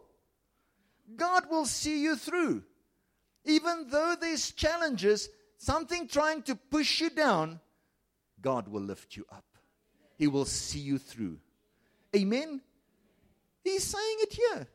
God 1.17 1.45
will 1.51 1.67
see 1.67 2.03
you 2.03 2.17
through. 2.17 2.63
Even 3.45 3.87
though 3.91 4.15
there's 4.21 4.53
challenges, 4.53 5.29
something 5.59 6.07
trying 6.07 6.43
to 6.43 6.55
push 6.55 7.01
you 7.01 7.11
down, 7.11 7.61
God 8.41 8.69
will 8.69 8.83
lift 8.83 9.17
you 9.17 9.25
up. 9.33 9.45
He 10.17 10.27
will 10.27 10.45
see 10.45 10.81
you 10.81 10.99
through. 10.99 11.39
Amen? 12.15 12.61
He's 13.63 13.85
saying 13.85 14.17
it 14.21 14.33
here 14.33 14.69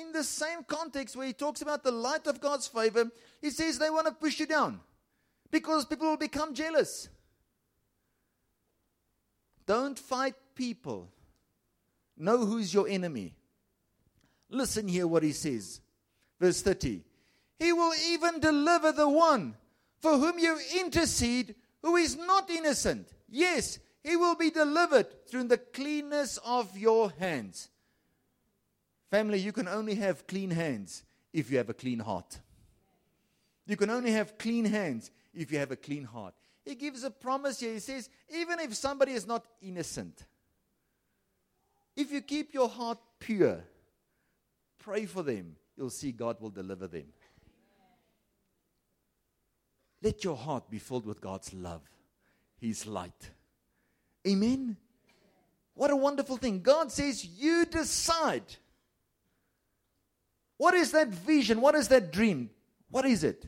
in 0.00 0.12
the 0.12 0.24
same 0.24 0.62
context 0.64 1.16
where 1.16 1.26
he 1.26 1.32
talks 1.32 1.62
about 1.62 1.82
the 1.82 1.92
light 1.92 2.26
of 2.26 2.40
God's 2.40 2.66
favor. 2.66 3.10
He 3.40 3.50
says 3.50 3.78
they 3.78 3.90
want 3.90 4.06
to 4.06 4.12
push 4.12 4.40
you 4.40 4.46
down 4.46 4.80
because 5.50 5.84
people 5.84 6.08
will 6.08 6.16
become 6.16 6.54
jealous. 6.54 7.08
Don't 9.70 9.96
fight 9.96 10.34
people. 10.56 11.12
Know 12.16 12.38
who's 12.38 12.74
your 12.74 12.88
enemy. 12.88 13.36
Listen 14.48 14.88
here 14.88 15.06
what 15.06 15.22
he 15.22 15.30
says. 15.30 15.80
Verse 16.40 16.60
30. 16.60 17.04
He 17.56 17.72
will 17.72 17.92
even 18.08 18.40
deliver 18.40 18.90
the 18.90 19.08
one 19.08 19.54
for 20.00 20.18
whom 20.18 20.40
you 20.40 20.58
intercede 20.80 21.54
who 21.82 21.94
is 21.94 22.16
not 22.16 22.50
innocent. 22.50 23.12
Yes, 23.28 23.78
he 24.02 24.16
will 24.16 24.34
be 24.34 24.50
delivered 24.50 25.28
through 25.28 25.44
the 25.44 25.58
cleanness 25.58 26.36
of 26.44 26.76
your 26.76 27.12
hands. 27.20 27.68
Family, 29.08 29.38
you 29.38 29.52
can 29.52 29.68
only 29.68 29.94
have 29.94 30.26
clean 30.26 30.50
hands 30.50 31.04
if 31.32 31.48
you 31.48 31.58
have 31.58 31.70
a 31.70 31.74
clean 31.74 32.00
heart. 32.00 32.40
You 33.68 33.76
can 33.76 33.90
only 33.90 34.10
have 34.10 34.36
clean 34.36 34.64
hands 34.64 35.12
if 35.32 35.52
you 35.52 35.60
have 35.60 35.70
a 35.70 35.76
clean 35.76 36.02
heart. 36.02 36.34
He 36.70 36.76
gives 36.76 37.02
a 37.02 37.10
promise 37.10 37.58
here. 37.58 37.72
He 37.72 37.80
says, 37.80 38.08
even 38.32 38.60
if 38.60 38.76
somebody 38.76 39.10
is 39.10 39.26
not 39.26 39.44
innocent, 39.60 40.24
if 41.96 42.12
you 42.12 42.20
keep 42.20 42.54
your 42.54 42.68
heart 42.68 42.98
pure, 43.18 43.64
pray 44.78 45.04
for 45.04 45.24
them, 45.24 45.56
you'll 45.76 45.90
see 45.90 46.12
God 46.12 46.40
will 46.40 46.50
deliver 46.50 46.86
them. 46.86 47.06
Let 50.00 50.22
your 50.22 50.36
heart 50.36 50.70
be 50.70 50.78
filled 50.78 51.06
with 51.06 51.20
God's 51.20 51.52
love, 51.52 51.82
His 52.60 52.86
light. 52.86 53.30
Amen. 54.24 54.76
What 55.74 55.90
a 55.90 55.96
wonderful 55.96 56.36
thing. 56.36 56.60
God 56.62 56.92
says, 56.92 57.24
You 57.24 57.64
decide. 57.64 58.44
What 60.56 60.74
is 60.74 60.92
that 60.92 61.08
vision? 61.08 61.60
What 61.60 61.74
is 61.74 61.88
that 61.88 62.12
dream? 62.12 62.48
What 62.90 63.06
is 63.06 63.24
it? 63.24 63.44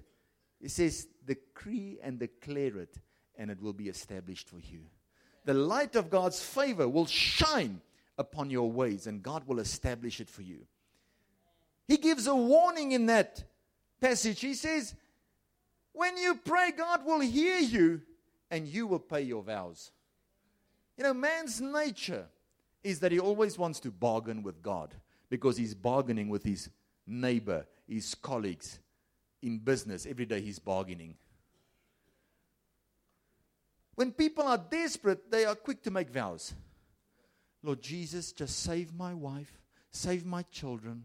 He 0.60 0.66
says, 0.66 1.06
Decree 1.24 1.98
and 2.02 2.18
declare 2.18 2.78
it, 2.78 2.96
and 3.36 3.50
it 3.50 3.60
will 3.60 3.72
be 3.72 3.88
established 3.88 4.48
for 4.48 4.58
you. 4.58 4.80
The 5.44 5.54
light 5.54 5.96
of 5.96 6.10
God's 6.10 6.42
favor 6.42 6.88
will 6.88 7.06
shine 7.06 7.80
upon 8.18 8.50
your 8.50 8.70
ways, 8.70 9.06
and 9.06 9.22
God 9.22 9.46
will 9.46 9.58
establish 9.58 10.20
it 10.20 10.30
for 10.30 10.42
you. 10.42 10.66
He 11.88 11.96
gives 11.96 12.26
a 12.26 12.34
warning 12.34 12.92
in 12.92 13.06
that 13.06 13.42
passage. 14.00 14.40
He 14.40 14.54
says, 14.54 14.94
When 15.92 16.16
you 16.16 16.36
pray, 16.36 16.72
God 16.76 17.04
will 17.04 17.20
hear 17.20 17.58
you, 17.58 18.02
and 18.50 18.68
you 18.68 18.86
will 18.86 19.00
pay 19.00 19.22
your 19.22 19.42
vows. 19.42 19.90
You 20.96 21.04
know, 21.04 21.14
man's 21.14 21.60
nature 21.60 22.26
is 22.84 23.00
that 23.00 23.12
he 23.12 23.18
always 23.18 23.58
wants 23.58 23.80
to 23.80 23.90
bargain 23.90 24.42
with 24.42 24.62
God 24.62 24.94
because 25.30 25.56
he's 25.56 25.74
bargaining 25.74 26.28
with 26.28 26.44
his 26.44 26.68
neighbor, 27.06 27.66
his 27.88 28.14
colleagues. 28.14 28.78
In 29.40 29.58
business, 29.58 30.06
every 30.06 30.26
day 30.26 30.40
he's 30.40 30.60
bargaining. 30.60 31.16
When 34.02 34.10
people 34.10 34.42
are 34.48 34.58
desperate, 34.58 35.30
they 35.30 35.44
are 35.44 35.54
quick 35.54 35.80
to 35.84 35.92
make 35.92 36.10
vows. 36.10 36.54
Lord 37.62 37.80
Jesus, 37.80 38.32
just 38.32 38.58
save 38.58 38.92
my 38.92 39.14
wife, 39.14 39.60
save 39.92 40.26
my 40.26 40.42
children. 40.50 41.04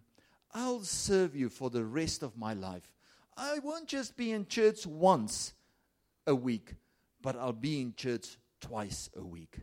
I'll 0.52 0.82
serve 0.82 1.36
you 1.36 1.50
for 1.50 1.70
the 1.70 1.86
rest 1.86 2.24
of 2.24 2.36
my 2.36 2.56
life. 2.56 2.92
I 3.38 3.60
won't 3.60 3.88
just 3.88 4.18
be 4.18 4.32
in 4.32 4.48
church 4.48 4.88
once 4.88 5.54
a 6.26 6.34
week, 6.34 6.74
but 7.22 7.36
I'll 7.36 7.54
be 7.54 7.82
in 7.82 7.94
church 7.94 8.36
twice 8.62 9.12
a 9.16 9.24
week. 9.24 9.60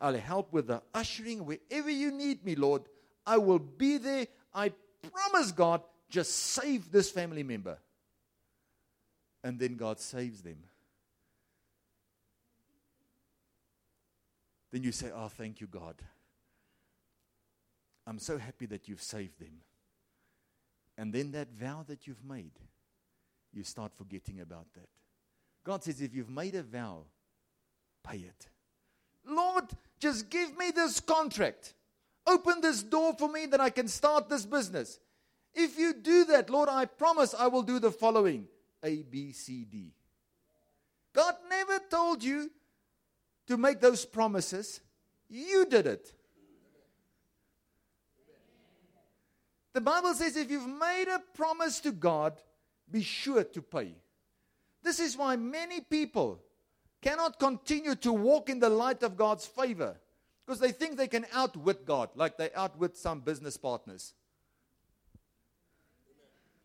I'll 0.00 0.16
help 0.16 0.50
with 0.54 0.68
the 0.68 0.80
ushering 0.94 1.44
wherever 1.44 1.90
you 1.90 2.10
need 2.10 2.42
me, 2.42 2.54
Lord. 2.54 2.84
I 3.26 3.36
will 3.36 3.58
be 3.58 3.98
there. 3.98 4.28
I 4.54 4.72
promise 5.12 5.52
God, 5.52 5.82
just 6.08 6.34
save 6.34 6.90
this 6.90 7.10
family 7.10 7.42
member. 7.42 7.76
And 9.44 9.58
then 9.58 9.76
God 9.76 10.00
saves 10.00 10.40
them. 10.40 10.64
Then 14.72 14.82
you 14.82 14.92
say, 14.92 15.10
Oh, 15.14 15.28
thank 15.28 15.60
you, 15.60 15.66
God. 15.66 15.96
I'm 18.06 18.18
so 18.18 18.38
happy 18.38 18.66
that 18.66 18.88
you've 18.88 19.02
saved 19.02 19.38
them. 19.38 19.60
And 20.96 21.12
then 21.12 21.30
that 21.32 21.52
vow 21.52 21.84
that 21.88 22.06
you've 22.06 22.24
made, 22.24 22.52
you 23.52 23.62
start 23.62 23.92
forgetting 23.94 24.40
about 24.40 24.66
that. 24.74 24.88
God 25.62 25.84
says, 25.84 26.00
if 26.00 26.14
you've 26.14 26.30
made 26.30 26.54
a 26.54 26.62
vow, 26.62 27.02
pay 28.02 28.16
it. 28.16 28.48
Lord, 29.26 29.64
just 30.00 30.30
give 30.30 30.56
me 30.56 30.70
this 30.70 31.00
contract. 31.00 31.74
Open 32.26 32.62
this 32.62 32.82
door 32.82 33.14
for 33.18 33.28
me 33.28 33.44
that 33.46 33.60
I 33.60 33.68
can 33.68 33.86
start 33.88 34.28
this 34.30 34.46
business. 34.46 34.98
If 35.54 35.78
you 35.78 35.92
do 35.92 36.24
that, 36.26 36.48
Lord, 36.48 36.70
I 36.70 36.86
promise 36.86 37.34
I 37.34 37.46
will 37.48 37.62
do 37.62 37.78
the 37.78 37.90
following 37.90 38.48
A, 38.82 39.02
B, 39.02 39.32
C, 39.32 39.64
D. 39.64 39.92
God 41.14 41.34
never 41.50 41.78
told 41.90 42.24
you 42.24 42.50
to 43.48 43.56
make 43.56 43.80
those 43.80 44.04
promises, 44.04 44.80
you 45.28 45.66
did 45.66 45.86
it. 45.86 46.12
The 49.72 49.80
Bible 49.80 50.14
says 50.14 50.36
if 50.36 50.50
you've 50.50 50.66
made 50.66 51.06
a 51.08 51.22
promise 51.34 51.80
to 51.80 51.92
God, 51.92 52.40
be 52.90 53.02
sure 53.02 53.44
to 53.44 53.62
pay. 53.62 53.94
This 54.82 55.00
is 55.00 55.16
why 55.16 55.36
many 55.36 55.80
people 55.80 56.40
cannot 57.00 57.38
continue 57.38 57.94
to 57.96 58.12
walk 58.12 58.48
in 58.48 58.58
the 58.58 58.68
light 58.68 59.02
of 59.02 59.16
God's 59.16 59.46
favor 59.46 59.96
because 60.44 60.60
they 60.60 60.72
think 60.72 60.96
they 60.96 61.08
can 61.08 61.26
outwit 61.32 61.84
God 61.86 62.10
like 62.14 62.36
they 62.36 62.50
outwit 62.54 62.96
some 62.96 63.20
business 63.20 63.56
partners. 63.56 64.14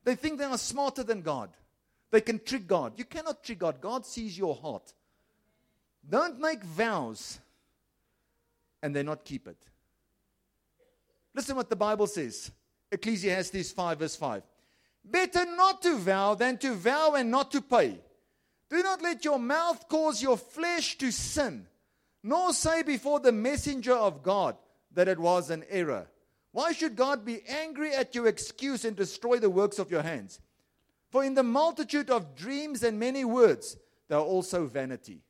They 0.04 0.16
think 0.16 0.38
they 0.38 0.46
are 0.46 0.58
smarter 0.58 1.04
than 1.04 1.22
God. 1.22 1.50
They 2.12 2.22
can 2.22 2.40
trick 2.40 2.68
God. 2.68 2.94
You 2.98 3.06
cannot 3.06 3.44
trick 3.44 3.60
God. 3.60 3.80
God 3.80 4.06
sees 4.06 4.38
your 4.38 4.56
heart. 4.56 4.94
Don't 6.08 6.40
make 6.40 6.64
vows 6.64 7.40
and 8.82 8.96
then 8.96 9.06
not 9.06 9.24
keep 9.24 9.48
it. 9.48 9.58
Listen 11.34 11.56
what 11.56 11.70
the 11.70 11.76
Bible 11.76 12.08
says 12.08 12.52
Ecclesiastes 12.92 13.72
5, 13.72 14.00
verse 14.00 14.16
5. 14.16 14.44
Better 15.06 15.46
not 15.56 15.82
to 15.82 15.98
vow 15.98 16.36
than 16.36 16.58
to 16.60 16.74
vow 16.74 17.14
and 17.16 17.32
not 17.32 17.52
to 17.52 17.62
pay. 17.62 17.98
Do 18.70 18.82
not 18.82 19.02
let 19.02 19.26
your 19.26 19.40
mouth 19.40 19.88
cause 19.90 20.22
your 20.22 20.38
flesh 20.38 20.98
to 21.00 21.12
sin, 21.12 21.68
nor 22.24 22.54
say 22.54 22.84
before 22.84 23.20
the 23.20 23.32
messenger 23.32 23.94
of 23.94 24.24
God 24.24 24.56
that 24.94 25.08
it 25.08 25.20
was 25.20 25.50
an 25.50 25.64
error. 25.70 26.08
Why 26.52 26.72
should 26.72 26.96
God 26.96 27.26
be 27.26 27.42
angry 27.48 27.94
at 27.94 28.14
your 28.14 28.28
excuse 28.28 28.86
and 28.86 28.96
destroy 28.96 29.40
the 29.40 29.50
works 29.50 29.80
of 29.80 29.92
your 29.92 30.04
hands? 30.04 30.40
For 31.10 31.24
in 31.24 31.34
the 31.34 31.44
multitude 31.44 32.10
of 32.10 32.36
dreams 32.36 32.84
and 32.84 33.00
many 33.00 33.26
words, 33.26 33.76
there 34.08 34.20
are 34.20 34.24
also 34.24 34.66
vanity. 34.66 35.22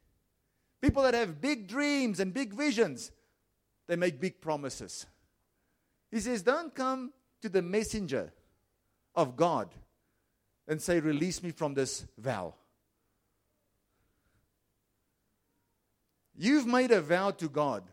People 0.83 1.03
that 1.03 1.13
have 1.13 1.39
big 1.39 1.65
dreams 1.65 2.19
and 2.19 2.33
big 2.33 2.53
visions, 2.53 3.13
they 3.87 3.95
make 3.95 4.19
big 4.19 4.41
promises. 4.41 5.05
He 6.11 6.19
says, 6.19 6.41
Don't 6.41 6.75
come 6.75 7.13
to 7.41 7.47
the 7.47 7.61
messenger 7.61 8.33
of 9.15 9.37
God 9.37 9.73
and 10.67 10.81
say, 10.81 10.99
Release 10.99 11.41
me 11.41 11.51
from 11.51 11.73
this 11.73 12.05
vow. 12.17 12.55
You've 16.35 16.67
made 16.67 16.91
a 16.91 16.99
vow 16.99 17.31
to 17.31 17.47
God. 17.47 17.83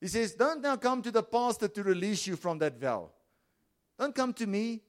He 0.00 0.08
says, 0.08 0.34
Don't 0.34 0.62
now 0.62 0.76
come 0.76 1.02
to 1.02 1.10
the 1.10 1.22
pastor 1.22 1.68
to 1.68 1.82
release 1.82 2.26
you 2.26 2.36
from 2.36 2.56
that 2.60 2.80
vow. 2.80 3.10
Don't 3.98 4.14
come 4.14 4.32
to 4.32 4.46
me. 4.46 4.80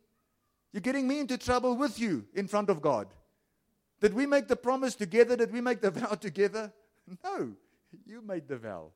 You're 0.72 0.80
getting 0.80 1.10
me 1.10 1.20
into 1.20 1.38
trouble 1.38 1.76
with 1.76 2.00
you 2.00 2.26
in 2.34 2.48
front 2.48 2.70
of 2.70 2.82
God. 2.82 3.08
Did 4.00 4.14
we 4.14 4.26
make 4.26 4.48
the 4.48 4.56
promise 4.56 4.96
together? 4.96 5.36
Did 5.36 5.52
we 5.52 5.60
make 5.60 5.82
the 5.82 5.92
vow 6.00 6.16
together? 6.16 6.72
No, 7.24 7.54
you 8.06 8.22
made 8.22 8.48
the 8.48 8.58
vow. 8.58 8.92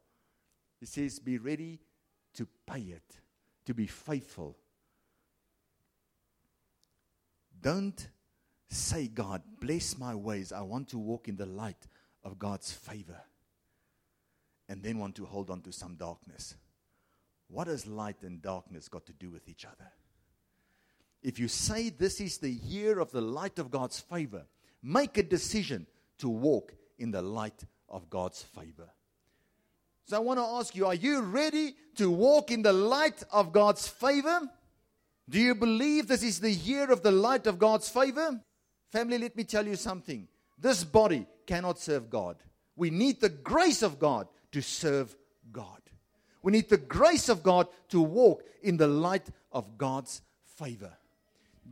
He 0.79 0.85
says, 0.85 1.19
Be 1.19 1.37
ready 1.37 1.79
to 2.33 2.47
pay 2.67 2.81
it, 2.81 3.15
to 3.65 3.73
be 3.73 3.87
faithful. 3.87 4.57
Don't 7.61 8.07
say, 8.67 9.07
God, 9.07 9.43
bless 9.59 9.97
my 9.97 10.15
ways. 10.15 10.51
I 10.51 10.61
want 10.61 10.89
to 10.89 10.97
walk 10.97 11.27
in 11.27 11.35
the 11.35 11.45
light 11.45 11.87
of 12.23 12.39
God's 12.39 12.71
favor 12.71 13.21
and 14.67 14.81
then 14.81 14.97
want 14.97 15.15
to 15.15 15.25
hold 15.25 15.49
on 15.49 15.61
to 15.61 15.71
some 15.71 15.95
darkness. 15.95 16.55
What 17.49 17.67
has 17.67 17.85
light 17.85 18.23
and 18.23 18.41
darkness 18.41 18.87
got 18.87 19.05
to 19.07 19.13
do 19.13 19.29
with 19.29 19.47
each 19.49 19.65
other? 19.65 19.91
If 21.21 21.37
you 21.37 21.47
say 21.47 21.89
this 21.89 22.19
is 22.19 22.37
the 22.37 22.49
year 22.49 22.99
of 22.99 23.11
the 23.11 23.21
light 23.21 23.59
of 23.59 23.69
God's 23.69 23.99
favor, 23.99 24.45
make 24.81 25.17
a 25.17 25.23
decision 25.23 25.85
to 26.19 26.29
walk 26.29 26.73
in 26.97 27.11
the 27.11 27.21
light 27.21 27.65
of 27.91 28.09
God's 28.09 28.41
favor. 28.41 28.89
So 30.05 30.17
I 30.17 30.19
want 30.19 30.39
to 30.39 30.43
ask 30.43 30.75
you 30.75 30.87
are 30.87 30.95
you 30.95 31.21
ready 31.21 31.75
to 31.95 32.09
walk 32.09 32.49
in 32.49 32.63
the 32.63 32.73
light 32.73 33.23
of 33.31 33.53
God's 33.53 33.87
favor? 33.87 34.41
Do 35.29 35.39
you 35.39 35.53
believe 35.53 36.07
this 36.07 36.23
is 36.23 36.39
the 36.39 36.51
year 36.51 36.91
of 36.91 37.03
the 37.03 37.11
light 37.11 37.45
of 37.45 37.59
God's 37.59 37.87
favor? 37.87 38.41
Family, 38.91 39.19
let 39.19 39.35
me 39.35 39.43
tell 39.43 39.65
you 39.65 39.75
something. 39.75 40.27
This 40.57 40.83
body 40.83 41.27
cannot 41.45 41.79
serve 41.79 42.09
God. 42.09 42.37
We 42.75 42.89
need 42.89 43.21
the 43.21 43.29
grace 43.29 43.83
of 43.83 43.99
God 43.99 44.27
to 44.51 44.61
serve 44.61 45.15
God. 45.51 45.81
We 46.43 46.51
need 46.51 46.69
the 46.69 46.77
grace 46.77 47.29
of 47.29 47.43
God 47.43 47.67
to 47.89 48.01
walk 48.01 48.43
in 48.63 48.77
the 48.77 48.87
light 48.87 49.29
of 49.51 49.77
God's 49.77 50.21
favor. 50.57 50.91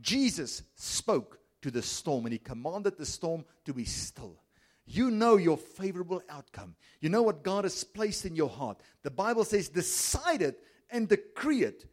Jesus 0.00 0.62
spoke 0.76 1.38
to 1.62 1.70
the 1.70 1.82
storm 1.82 2.26
and 2.26 2.32
he 2.32 2.38
commanded 2.38 2.96
the 2.96 3.06
storm 3.06 3.44
to 3.64 3.74
be 3.74 3.84
still. 3.84 4.40
You 4.92 5.12
know 5.12 5.36
your 5.36 5.56
favorable 5.56 6.20
outcome. 6.28 6.74
You 7.00 7.10
know 7.10 7.22
what 7.22 7.44
God 7.44 7.62
has 7.62 7.84
placed 7.84 8.26
in 8.26 8.34
your 8.34 8.48
heart. 8.48 8.80
The 9.04 9.10
Bible 9.10 9.44
says, 9.44 9.68
decide 9.68 10.42
it 10.42 10.58
and 10.90 11.08
decree 11.08 11.62
it, 11.62 11.86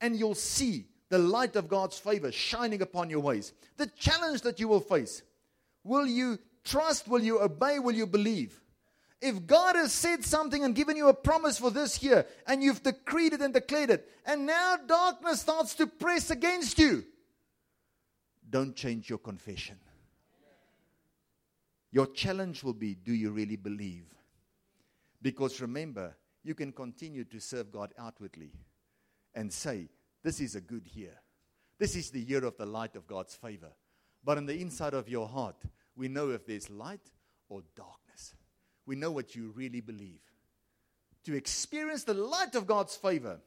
and 0.00 0.16
you'll 0.16 0.36
see 0.36 0.86
the 1.08 1.18
light 1.18 1.56
of 1.56 1.66
God's 1.66 1.98
favor 1.98 2.30
shining 2.30 2.82
upon 2.82 3.10
your 3.10 3.18
ways. 3.18 3.52
The 3.78 3.88
challenge 3.88 4.42
that 4.42 4.60
you 4.60 4.68
will 4.68 4.78
face. 4.78 5.22
Will 5.82 6.06
you 6.06 6.38
trust? 6.62 7.08
Will 7.08 7.20
you 7.20 7.40
obey? 7.40 7.80
Will 7.80 7.94
you 7.96 8.06
believe? 8.06 8.60
If 9.20 9.44
God 9.44 9.74
has 9.74 9.90
said 9.92 10.24
something 10.24 10.62
and 10.62 10.72
given 10.72 10.96
you 10.96 11.08
a 11.08 11.14
promise 11.14 11.58
for 11.58 11.72
this 11.72 12.00
year, 12.00 12.26
and 12.46 12.62
you've 12.62 12.84
decreed 12.84 13.32
it 13.32 13.40
and 13.40 13.52
declared 13.52 13.90
it, 13.90 14.08
and 14.24 14.46
now 14.46 14.76
darkness 14.86 15.40
starts 15.40 15.74
to 15.76 15.88
press 15.88 16.30
against 16.30 16.78
you, 16.78 17.04
don't 18.48 18.76
change 18.76 19.10
your 19.10 19.18
confession. 19.18 19.78
Your 21.96 22.08
challenge 22.08 22.62
will 22.62 22.74
be 22.74 22.94
do 22.94 23.14
you 23.14 23.30
really 23.30 23.56
believe? 23.56 24.04
Because 25.22 25.62
remember, 25.62 26.14
you 26.44 26.54
can 26.54 26.70
continue 26.70 27.24
to 27.24 27.40
serve 27.40 27.72
God 27.72 27.94
outwardly 27.98 28.52
and 29.34 29.50
say, 29.50 29.88
This 30.22 30.42
is 30.42 30.56
a 30.56 30.60
good 30.60 30.86
year. 30.94 31.14
This 31.78 31.96
is 31.96 32.10
the 32.10 32.20
year 32.20 32.44
of 32.44 32.58
the 32.58 32.66
light 32.66 32.96
of 32.96 33.06
God's 33.06 33.34
favor. 33.34 33.72
But 34.22 34.36
on 34.36 34.44
the 34.44 34.60
inside 34.60 34.92
of 34.92 35.08
your 35.08 35.26
heart, 35.26 35.56
we 35.96 36.06
know 36.08 36.28
if 36.32 36.44
there's 36.44 36.68
light 36.68 37.10
or 37.48 37.62
darkness. 37.74 38.34
We 38.84 38.94
know 38.94 39.10
what 39.10 39.34
you 39.34 39.54
really 39.56 39.80
believe. 39.80 40.20
To 41.24 41.34
experience 41.34 42.04
the 42.04 42.12
light 42.12 42.56
of 42.56 42.66
God's 42.66 42.94
favor, 42.94 43.40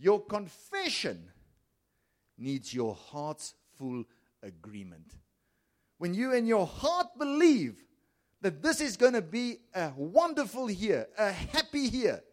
your 0.00 0.20
confession 0.20 1.30
needs 2.36 2.74
your 2.74 2.96
heart's 2.96 3.54
full 3.78 4.02
agreement. 4.42 5.14
When 6.02 6.14
you 6.14 6.32
in 6.32 6.46
your 6.46 6.66
heart 6.66 7.16
believe 7.16 7.76
that 8.40 8.60
this 8.60 8.80
is 8.80 8.96
going 8.96 9.12
to 9.12 9.22
be 9.22 9.58
a 9.72 9.92
wonderful 9.96 10.68
year, 10.68 11.06
a 11.16 11.30
happy 11.30 11.78
year, 11.78 12.24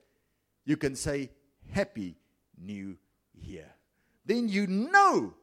you 0.65 0.75
can 0.75 0.95
say, 0.95 1.29
Happy 1.69 2.15
New 2.59 2.97
Year. 3.39 3.67
Then 4.25 4.49
you 4.49 4.65
know 4.65 5.35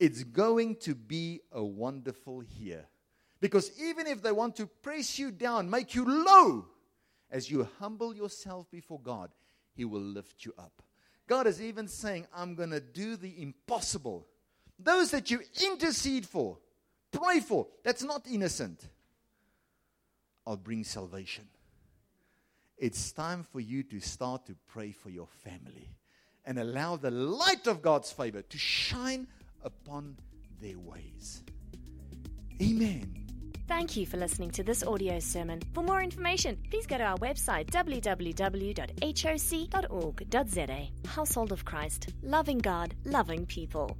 it's 0.00 0.24
going 0.24 0.76
to 0.76 0.94
be 0.94 1.42
a 1.52 1.62
wonderful 1.62 2.42
year. 2.42 2.86
Because 3.38 3.70
even 3.78 4.06
if 4.06 4.22
they 4.22 4.32
want 4.32 4.56
to 4.56 4.66
press 4.66 5.18
you 5.18 5.30
down, 5.30 5.68
make 5.68 5.94
you 5.94 6.06
low, 6.06 6.64
as 7.30 7.50
you 7.50 7.68
humble 7.78 8.16
yourself 8.16 8.70
before 8.70 9.00
God, 9.00 9.30
He 9.74 9.84
will 9.84 10.00
lift 10.00 10.46
you 10.46 10.54
up. 10.58 10.80
God 11.26 11.46
is 11.46 11.60
even 11.60 11.86
saying, 11.86 12.28
I'm 12.34 12.54
going 12.54 12.70
to 12.70 12.80
do 12.80 13.16
the 13.16 13.42
impossible. 13.42 14.26
Those 14.78 15.10
that 15.10 15.30
you 15.30 15.42
intercede 15.62 16.24
for, 16.24 16.56
pray 17.12 17.40
for, 17.40 17.66
that's 17.84 18.02
not 18.02 18.26
innocent. 18.30 18.88
I'll 20.46 20.56
bring 20.56 20.84
salvation. 20.84 21.44
It's 22.78 23.12
time 23.12 23.42
for 23.42 23.60
you 23.60 23.82
to 23.84 24.00
start 24.00 24.46
to 24.46 24.54
pray 24.68 24.92
for 24.92 25.10
your 25.10 25.26
family 25.26 25.88
and 26.46 26.58
allow 26.58 26.96
the 26.96 27.10
light 27.10 27.66
of 27.66 27.82
God's 27.82 28.12
favor 28.12 28.40
to 28.40 28.58
shine 28.58 29.26
upon 29.62 30.16
their 30.62 30.78
ways. 30.78 31.42
Amen. 32.62 33.26
Thank 33.68 33.96
you 33.98 34.06
for 34.06 34.16
listening 34.16 34.50
to 34.52 34.62
this 34.62 34.82
audio 34.82 35.18
sermon. 35.18 35.60
For 35.74 35.82
more 35.82 36.00
information, 36.02 36.56
please 36.70 36.86
go 36.86 36.96
to 36.96 37.04
our 37.04 37.18
website 37.18 37.66
www.hoc.org.za. 37.70 38.68
Household 41.08 41.52
of 41.52 41.64
Christ, 41.66 42.08
loving 42.22 42.58
God, 42.58 42.94
loving 43.04 43.44
people. 43.44 43.98